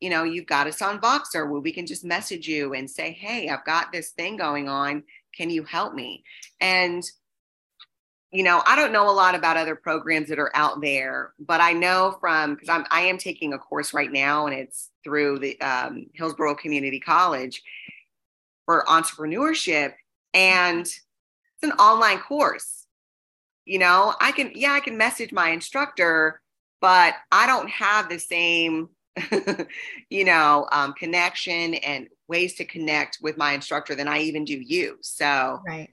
you 0.00 0.10
know 0.10 0.24
you've 0.24 0.46
got 0.46 0.66
us 0.66 0.82
on 0.82 1.00
voxer 1.00 1.48
where 1.48 1.60
we 1.60 1.72
can 1.72 1.86
just 1.86 2.04
message 2.04 2.48
you 2.48 2.74
and 2.74 2.90
say 2.90 3.12
hey 3.12 3.48
i've 3.48 3.64
got 3.64 3.92
this 3.92 4.10
thing 4.10 4.36
going 4.36 4.68
on. 4.68 5.02
Can 5.36 5.48
you 5.48 5.62
help 5.62 5.94
me? 5.94 6.24
And 6.60 7.04
you 8.32 8.44
know 8.44 8.62
i 8.66 8.76
don't 8.76 8.92
know 8.92 9.10
a 9.10 9.12
lot 9.12 9.34
about 9.34 9.56
other 9.56 9.74
programs 9.74 10.28
that 10.28 10.38
are 10.38 10.54
out 10.54 10.80
there 10.80 11.32
but 11.40 11.60
i 11.60 11.72
know 11.72 12.16
from 12.20 12.54
because 12.54 12.68
i'm 12.68 12.86
i 12.90 13.00
am 13.00 13.18
taking 13.18 13.52
a 13.52 13.58
course 13.58 13.92
right 13.92 14.12
now 14.12 14.46
and 14.46 14.54
it's 14.56 14.90
through 15.02 15.38
the 15.38 15.60
um, 15.60 16.06
hillsborough 16.14 16.54
community 16.54 17.00
college 17.00 17.62
for 18.66 18.84
entrepreneurship 18.88 19.94
and 20.34 20.80
it's 20.82 21.62
an 21.62 21.72
online 21.72 22.18
course. 22.18 22.86
You 23.66 23.78
know 23.78 24.14
i 24.20 24.32
can 24.32 24.50
yeah 24.54 24.72
i 24.72 24.80
can 24.80 24.96
message 24.96 25.32
my 25.32 25.50
instructor 25.50 26.40
but 26.80 27.14
i 27.30 27.46
don't 27.46 27.68
have 27.70 28.08
the 28.08 28.18
same 28.18 28.88
you 30.10 30.24
know 30.24 30.66
um, 30.72 30.92
connection 30.94 31.74
and 31.74 32.08
ways 32.28 32.54
to 32.54 32.64
connect 32.64 33.18
with 33.20 33.36
my 33.36 33.52
instructor 33.52 33.94
than 33.94 34.08
i 34.08 34.18
even 34.18 34.44
do 34.44 34.58
you. 34.58 34.96
So 35.02 35.60
right. 35.66 35.90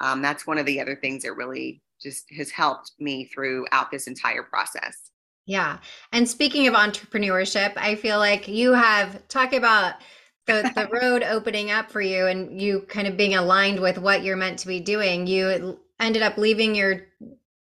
um, 0.00 0.22
that's 0.22 0.46
one 0.46 0.58
of 0.58 0.66
the 0.66 0.80
other 0.80 0.96
things 0.96 1.24
that 1.24 1.34
really 1.34 1.82
just 2.00 2.32
has 2.32 2.50
helped 2.50 2.92
me 2.98 3.24
throughout 3.26 3.90
this 3.90 4.06
entire 4.06 4.42
process. 4.42 5.10
Yeah. 5.46 5.78
And 6.12 6.28
speaking 6.28 6.66
of 6.66 6.74
entrepreneurship 6.74 7.72
i 7.76 7.94
feel 7.94 8.18
like 8.18 8.48
you 8.48 8.72
have 8.72 9.26
talked 9.28 9.54
about 9.54 9.96
the, 10.50 10.72
the 10.74 10.88
road 10.88 11.22
opening 11.22 11.70
up 11.70 11.90
for 11.90 12.00
you 12.00 12.26
and 12.26 12.60
you 12.60 12.80
kind 12.88 13.06
of 13.06 13.16
being 13.16 13.34
aligned 13.34 13.80
with 13.80 13.98
what 13.98 14.22
you're 14.22 14.36
meant 14.36 14.58
to 14.58 14.66
be 14.66 14.80
doing 14.80 15.26
you 15.26 15.78
ended 16.00 16.22
up 16.22 16.36
leaving 16.36 16.74
your 16.74 17.06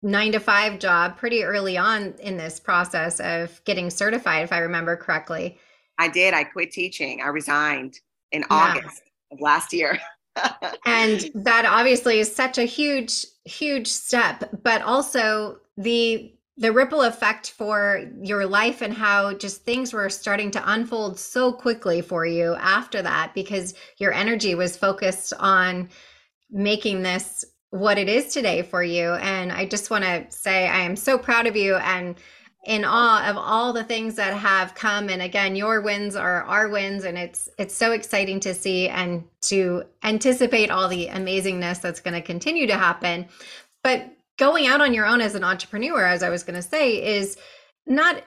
nine 0.06 0.32
to 0.32 0.40
five 0.40 0.78
job 0.80 1.18
pretty 1.18 1.44
early 1.44 1.78
on 1.78 2.14
in 2.20 2.38
this 2.38 2.60
process 2.60 3.20
of 3.20 3.62
getting 3.66 3.90
certified, 3.90 4.44
if 4.44 4.54
I 4.54 4.60
remember 4.60 4.96
correctly. 4.96 5.58
I 5.98 6.08
did. 6.08 6.34
I 6.34 6.44
quit 6.44 6.72
teaching. 6.72 7.22
I 7.22 7.28
resigned 7.28 8.00
in 8.32 8.42
yeah. 8.42 8.48
August 8.52 9.02
of 9.32 9.42
last 9.42 9.74
year. 9.74 9.98
and 10.86 11.32
that 11.34 11.66
obviously 11.66 12.20
is 12.20 12.34
such 12.34 12.58
a 12.58 12.66
huge, 12.66 13.26
huge 13.46 13.88
step, 13.88 14.50
but 14.64 14.82
also 14.84 15.58
the 15.78 16.35
the 16.58 16.72
ripple 16.72 17.02
effect 17.02 17.52
for 17.52 18.10
your 18.22 18.46
life 18.46 18.82
and 18.82 18.94
how 18.94 19.34
just 19.34 19.64
things 19.64 19.92
were 19.92 20.10
starting 20.10 20.52
to 20.52 20.72
unfold 20.72 21.20
so 21.20 21.52
quickly 21.52 22.02
for 22.02 22.26
you 22.26 22.56
after 22.56 23.02
that 23.02 23.34
because 23.34 23.74
your 23.98 24.14
energy 24.14 24.56
was 24.56 24.78
focused 24.78 25.34
on 25.38 25.90
making 26.50 27.02
this 27.02 27.44
what 27.72 27.98
it 27.98 28.08
is 28.08 28.32
today 28.32 28.62
for 28.62 28.84
you. 28.84 29.14
And 29.16 29.52
I 29.52 29.66
just 29.66 29.90
want 29.90 30.06
to 30.06 30.26
say 30.30 30.68
I 30.68 30.80
am 30.80 30.96
so 30.96 31.18
proud 31.18 31.46
of 31.46 31.58
you 31.58 31.76
and 31.76 32.16
in 32.66 32.84
awe 32.84 33.30
of 33.30 33.38
all 33.38 33.74
the 33.74 33.84
things 33.84 34.16
that 34.16 34.34
have 34.34 34.74
come 34.74 35.08
and 35.08 35.22
again 35.22 35.56
your 35.56 35.82
wins 35.82 36.16
are 36.16 36.42
our 36.46 36.68
wins 36.68 37.04
and 37.04 37.16
it's 37.16 37.48
it's 37.60 37.76
so 37.76 37.92
exciting 37.92 38.40
to 38.40 38.56
see 38.56 38.90
and 38.90 39.24
to 39.40 39.84
anticipate 40.04 40.72
all 40.72 40.88
the 40.88 41.08
amazingness 41.08 41.80
that's 41.80 42.00
going 42.00 42.16
to 42.16 42.24
continue 42.24 42.66
to 42.66 42.76
happen 42.76 43.28
but 43.84 44.15
going 44.38 44.68
out 44.68 44.82
on 44.82 44.94
your 44.94 45.06
own 45.06 45.22
as 45.22 45.36
an 45.36 45.44
entrepreneur 45.44 46.06
as 46.06 46.24
i 46.24 46.30
was 46.30 46.44
going 46.44 46.56
to 46.56 46.62
say 46.62 47.18
is 47.18 47.38
not 47.86 48.24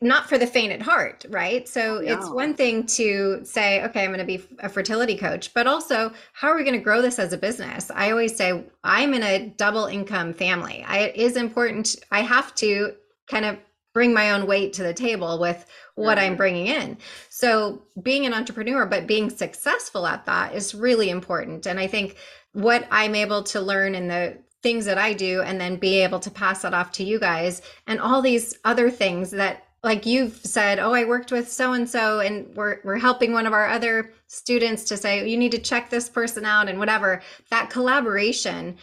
not 0.00 0.28
for 0.28 0.38
the 0.38 0.46
faint 0.46 0.72
at 0.72 0.80
heart, 0.80 1.24
right? 1.28 1.68
So 1.68 1.98
oh, 1.98 2.00
no. 2.00 2.12
it's 2.12 2.30
one 2.30 2.54
thing 2.54 2.86
to 2.86 3.40
say, 3.44 3.82
okay, 3.84 4.04
I'm 4.04 4.10
going 4.12 4.20
to 4.20 4.24
be 4.24 4.42
a 4.60 4.68
fertility 4.68 5.16
coach, 5.16 5.52
but 5.54 5.66
also 5.66 6.12
how 6.34 6.48
are 6.48 6.56
we 6.56 6.62
going 6.62 6.78
to 6.78 6.84
grow 6.84 7.02
this 7.02 7.18
as 7.18 7.32
a 7.32 7.38
business? 7.38 7.90
I 7.92 8.10
always 8.10 8.36
say 8.36 8.64
I'm 8.84 9.12
in 9.12 9.22
a 9.22 9.48
double 9.56 9.86
income 9.86 10.34
family. 10.34 10.84
I, 10.86 10.98
it 10.98 11.16
is 11.16 11.36
important. 11.36 11.96
I 12.12 12.20
have 12.20 12.54
to 12.56 12.94
kind 13.26 13.44
of 13.44 13.58
bring 13.92 14.14
my 14.14 14.30
own 14.30 14.46
weight 14.46 14.72
to 14.74 14.82
the 14.82 14.94
table 14.94 15.38
with 15.38 15.66
what 15.96 16.18
I'm 16.18 16.36
bringing 16.36 16.66
in. 16.66 16.96
So 17.28 17.82
being 18.02 18.24
an 18.24 18.32
entrepreneur, 18.32 18.86
but 18.86 19.06
being 19.06 19.28
successful 19.28 20.06
at 20.06 20.24
that 20.26 20.54
is 20.54 20.74
really 20.74 21.10
important. 21.10 21.66
And 21.66 21.78
I 21.78 21.88
think 21.88 22.16
what 22.52 22.86
I'm 22.90 23.14
able 23.14 23.42
to 23.44 23.60
learn 23.60 23.94
in 23.94 24.08
the 24.08 24.38
things 24.62 24.84
that 24.84 24.98
I 24.98 25.12
do 25.12 25.42
and 25.42 25.60
then 25.60 25.76
be 25.76 26.00
able 26.00 26.20
to 26.20 26.30
pass 26.30 26.62
that 26.62 26.74
off 26.74 26.92
to 26.92 27.04
you 27.04 27.18
guys 27.18 27.62
and 27.86 28.00
all 28.00 28.22
these 28.22 28.58
other 28.64 28.90
things 28.90 29.30
that 29.32 29.64
like 29.84 30.06
you've 30.06 30.36
said, 30.36 30.78
oh, 30.78 30.92
I 30.92 31.04
worked 31.04 31.32
with 31.32 31.50
so 31.50 31.72
and 31.72 31.88
so, 31.88 32.20
and 32.20 32.54
we're 32.54 32.78
we're 32.84 32.98
helping 32.98 33.32
one 33.32 33.46
of 33.46 33.52
our 33.52 33.68
other 33.68 34.12
students 34.28 34.84
to 34.84 34.96
say 34.96 35.28
you 35.28 35.36
need 35.36 35.52
to 35.52 35.58
check 35.58 35.90
this 35.90 36.08
person 36.08 36.44
out 36.44 36.68
and 36.68 36.78
whatever. 36.78 37.20
That 37.50 37.70
collaboration 37.70 38.76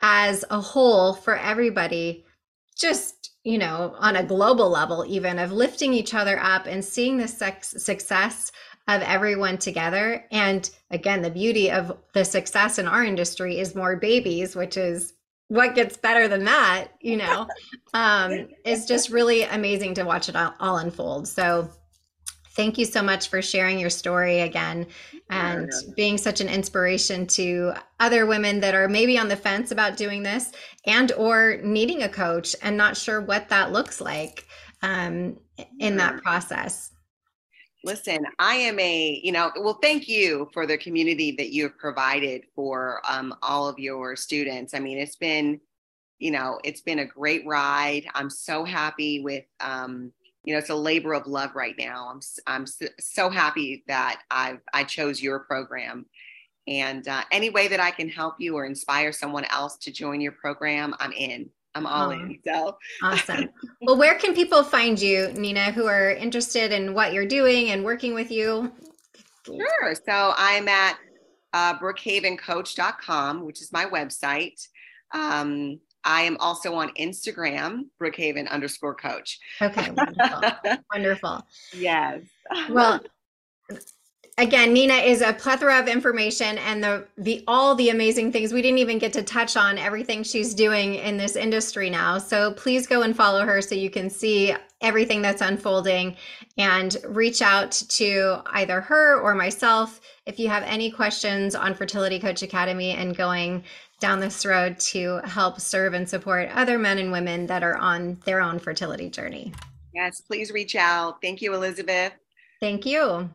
as 0.00 0.44
a 0.50 0.60
whole 0.60 1.12
for 1.12 1.36
everybody, 1.36 2.24
just 2.74 3.32
you 3.44 3.58
know, 3.58 3.94
on 3.98 4.16
a 4.16 4.24
global 4.24 4.70
level, 4.70 5.04
even 5.06 5.38
of 5.38 5.52
lifting 5.52 5.92
each 5.92 6.14
other 6.14 6.38
up 6.40 6.66
and 6.66 6.84
seeing 6.84 7.16
the 7.16 7.28
success 7.28 8.50
of 8.88 9.02
everyone 9.02 9.58
together. 9.58 10.24
And 10.32 10.68
again, 10.90 11.22
the 11.22 11.30
beauty 11.30 11.70
of 11.70 11.96
the 12.12 12.24
success 12.24 12.78
in 12.78 12.88
our 12.88 13.04
industry 13.04 13.60
is 13.60 13.74
more 13.74 13.96
babies, 13.96 14.56
which 14.56 14.76
is 14.76 15.12
what 15.48 15.74
gets 15.74 15.96
better 15.96 16.28
than 16.28 16.44
that, 16.44 16.88
you 17.00 17.16
know, 17.18 17.46
um, 17.94 18.48
is 18.64 18.86
just 18.86 19.10
really 19.10 19.42
amazing 19.44 19.94
to 19.94 20.04
watch 20.04 20.28
it 20.28 20.36
all, 20.36 20.54
all, 20.60 20.78
unfold. 20.78 21.28
So 21.28 21.70
thank 22.50 22.78
you 22.78 22.84
so 22.84 23.02
much 23.02 23.28
for 23.28 23.42
sharing 23.42 23.78
your 23.78 23.90
story 23.90 24.40
again 24.40 24.86
and 25.28 25.70
being 25.96 26.16
such 26.16 26.40
an 26.40 26.48
inspiration 26.48 27.26
to 27.26 27.72
other 27.98 28.26
women 28.26 28.60
that 28.60 28.74
are 28.74 28.88
maybe 28.88 29.18
on 29.18 29.28
the 29.28 29.36
fence 29.36 29.72
about 29.72 29.96
doing 29.96 30.22
this 30.22 30.52
and 30.86 31.10
or 31.12 31.58
needing 31.64 32.04
a 32.04 32.08
coach 32.08 32.54
and 32.62 32.76
not 32.76 32.96
sure 32.96 33.20
what 33.20 33.48
that 33.48 33.72
looks 33.72 34.00
like 34.00 34.46
um, 34.82 35.36
in 35.80 35.96
that 35.96 36.22
process. 36.22 36.92
Listen, 37.86 38.26
I 38.40 38.56
am 38.56 38.80
a, 38.80 39.20
you 39.22 39.30
know, 39.30 39.52
well, 39.60 39.78
thank 39.80 40.08
you 40.08 40.50
for 40.52 40.66
the 40.66 40.76
community 40.76 41.30
that 41.38 41.50
you 41.50 41.62
have 41.62 41.78
provided 41.78 42.42
for 42.56 43.00
um, 43.08 43.32
all 43.42 43.68
of 43.68 43.78
your 43.78 44.16
students. 44.16 44.74
I 44.74 44.80
mean, 44.80 44.98
it's 44.98 45.14
been, 45.14 45.60
you 46.18 46.32
know, 46.32 46.58
it's 46.64 46.80
been 46.80 46.98
a 46.98 47.04
great 47.04 47.46
ride. 47.46 48.04
I'm 48.12 48.28
so 48.28 48.64
happy 48.64 49.20
with, 49.20 49.44
um, 49.60 50.10
you 50.42 50.52
know, 50.52 50.58
it's 50.58 50.70
a 50.70 50.74
labor 50.74 51.14
of 51.14 51.28
love 51.28 51.54
right 51.54 51.76
now. 51.78 52.08
I'm, 52.10 52.20
I'm 52.48 52.66
so 52.98 53.30
happy 53.30 53.84
that 53.86 54.20
I've, 54.32 54.58
I 54.74 54.82
chose 54.82 55.22
your 55.22 55.38
program. 55.38 56.06
And 56.66 57.06
uh, 57.06 57.22
any 57.30 57.50
way 57.50 57.68
that 57.68 57.78
I 57.78 57.92
can 57.92 58.08
help 58.08 58.34
you 58.40 58.56
or 58.56 58.66
inspire 58.66 59.12
someone 59.12 59.44
else 59.44 59.76
to 59.82 59.92
join 59.92 60.20
your 60.20 60.32
program, 60.32 60.92
I'm 60.98 61.12
in. 61.12 61.50
I'm 61.76 61.86
all 61.86 62.10
in. 62.10 62.38
So 62.46 62.78
awesome. 63.02 63.50
well, 63.82 63.98
where 63.98 64.18
can 64.18 64.34
people 64.34 64.64
find 64.64 65.00
you, 65.00 65.30
Nina, 65.32 65.72
who 65.72 65.86
are 65.86 66.10
interested 66.10 66.72
in 66.72 66.94
what 66.94 67.12
you're 67.12 67.26
doing 67.26 67.70
and 67.70 67.84
working 67.84 68.14
with 68.14 68.30
you? 68.30 68.72
Sure. 69.44 69.94
So 69.94 70.32
I'm 70.36 70.68
at 70.68 70.98
uh, 71.52 71.78
brookhavencoach.com, 71.78 73.44
which 73.44 73.60
is 73.60 73.72
my 73.72 73.84
website. 73.84 74.66
Um, 75.12 75.80
I 76.04 76.22
am 76.22 76.36
also 76.38 76.72
on 76.74 76.90
Instagram, 76.98 77.86
Brookhaven 78.00 78.48
underscore 78.48 78.94
coach. 78.94 79.38
Okay, 79.60 79.90
wonderful. 79.90 80.78
wonderful. 80.92 81.46
Yes. 81.74 82.22
Well, 82.70 83.00
again, 84.38 84.72
Nina 84.72 84.94
is 84.94 85.22
a 85.22 85.32
plethora 85.32 85.78
of 85.78 85.88
information 85.88 86.58
and 86.58 86.82
the 86.82 87.06
the 87.16 87.42
all 87.46 87.74
the 87.74 87.90
amazing 87.90 88.32
things 88.32 88.52
we 88.52 88.62
didn't 88.62 88.78
even 88.78 88.98
get 88.98 89.12
to 89.14 89.22
touch 89.22 89.56
on 89.56 89.78
everything 89.78 90.22
she's 90.22 90.54
doing 90.54 90.96
in 90.96 91.16
this 91.16 91.36
industry 91.36 91.90
now. 91.90 92.18
So 92.18 92.52
please 92.52 92.86
go 92.86 93.02
and 93.02 93.16
follow 93.16 93.44
her 93.44 93.62
so 93.62 93.74
you 93.74 93.90
can 93.90 94.10
see 94.10 94.54
everything 94.82 95.22
that's 95.22 95.40
unfolding 95.40 96.16
and 96.58 96.96
reach 97.06 97.40
out 97.40 97.72
to 97.72 98.42
either 98.52 98.80
her 98.80 99.20
or 99.20 99.34
myself 99.34 100.00
if 100.26 100.38
you 100.38 100.48
have 100.48 100.62
any 100.64 100.90
questions 100.90 101.54
on 101.54 101.74
Fertility 101.74 102.18
Coach 102.18 102.42
Academy 102.42 102.90
and 102.90 103.16
going 103.16 103.64
down 104.00 104.20
this 104.20 104.44
road 104.44 104.78
to 104.78 105.18
help 105.24 105.58
serve 105.58 105.94
and 105.94 106.06
support 106.06 106.50
other 106.52 106.78
men 106.78 106.98
and 106.98 107.10
women 107.10 107.46
that 107.46 107.62
are 107.62 107.78
on 107.78 108.20
their 108.26 108.42
own 108.42 108.58
fertility 108.58 109.08
journey. 109.08 109.54
Yes, 109.94 110.20
please 110.20 110.50
reach 110.50 110.76
out. 110.76 111.22
Thank 111.22 111.40
you, 111.40 111.54
Elizabeth. 111.54 112.12
Thank 112.60 112.84
you. 112.84 113.30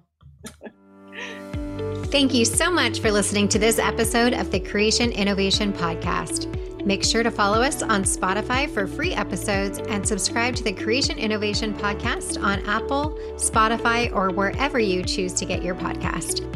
Thank 2.12 2.34
you 2.34 2.46
so 2.46 2.70
much 2.70 3.00
for 3.00 3.12
listening 3.12 3.48
to 3.50 3.60
this 3.60 3.80
episode 3.80 4.34
of 4.34 4.52
the 4.52 4.60
Creation 4.60 5.12
Innovation 5.12 5.72
Podcast. 5.72 6.48
Make 6.86 7.04
sure 7.04 7.24
to 7.24 7.32
follow 7.32 7.62
us 7.62 7.84
on 7.84 8.04
Spotify 8.04 8.70
for 8.70 8.88
free 8.88 9.14
episodes 9.14 9.80
and 9.80 10.06
subscribe 10.06 10.56
to 10.56 10.64
the 10.64 10.74
Creation 10.74 11.18
Innovation 11.18 11.74
Podcast 11.74 12.42
on 12.42 12.66
Apple, 12.66 13.18
Spotify, 13.36 14.14
or 14.14 14.32
wherever 14.32 14.80
you 14.80 15.04
choose 15.04 15.34
to 15.34 15.46
get 15.46 15.64
your 15.64 15.76
podcast. 15.76 16.48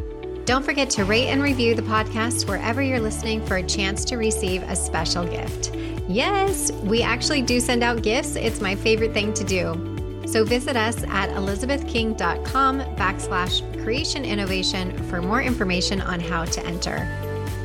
Don't 0.45 0.65
forget 0.65 0.89
to 0.91 1.05
rate 1.05 1.27
and 1.27 1.41
review 1.41 1.73
the 1.73 1.81
podcast 1.83 2.47
wherever 2.47 2.81
you're 2.81 2.99
listening 2.99 3.45
for 3.45 3.57
a 3.57 3.63
chance 3.63 4.03
to 4.05 4.17
receive 4.17 4.61
a 4.63 4.75
special 4.75 5.25
gift. 5.25 5.73
Yes, 6.07 6.71
we 6.71 7.01
actually 7.01 7.41
do 7.41 7.59
send 7.59 7.81
out 7.81 8.03
gifts. 8.03 8.35
It's 8.35 8.61
my 8.61 8.75
favorite 8.75 9.13
thing 9.13 9.33
to 9.35 9.43
do. 9.43 9.94
So 10.25 10.43
visit 10.43 10.75
us 10.75 11.03
at 11.03 11.29
elizabethking.com 11.29 12.81
backslash 12.95 13.83
creation 13.83 14.25
innovation 14.25 14.97
for 15.09 15.21
more 15.21 15.41
information 15.41 16.01
on 16.01 16.19
how 16.19 16.45
to 16.45 16.65
enter. 16.65 17.07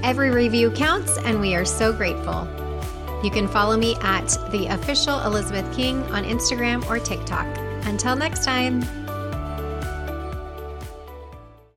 Every 0.02 0.30
review 0.30 0.70
counts, 0.70 1.18
and 1.18 1.40
we 1.40 1.54
are 1.54 1.64
so 1.64 1.92
grateful. 1.92 2.48
You 3.22 3.30
can 3.30 3.48
follow 3.48 3.76
me 3.76 3.96
at 4.02 4.28
the 4.50 4.66
official 4.70 5.20
Elizabeth 5.20 5.74
King 5.74 6.02
on 6.04 6.24
Instagram 6.24 6.88
or 6.88 6.98
TikTok. 6.98 7.46
Until 7.84 8.16
next 8.16 8.44
time. 8.44 8.99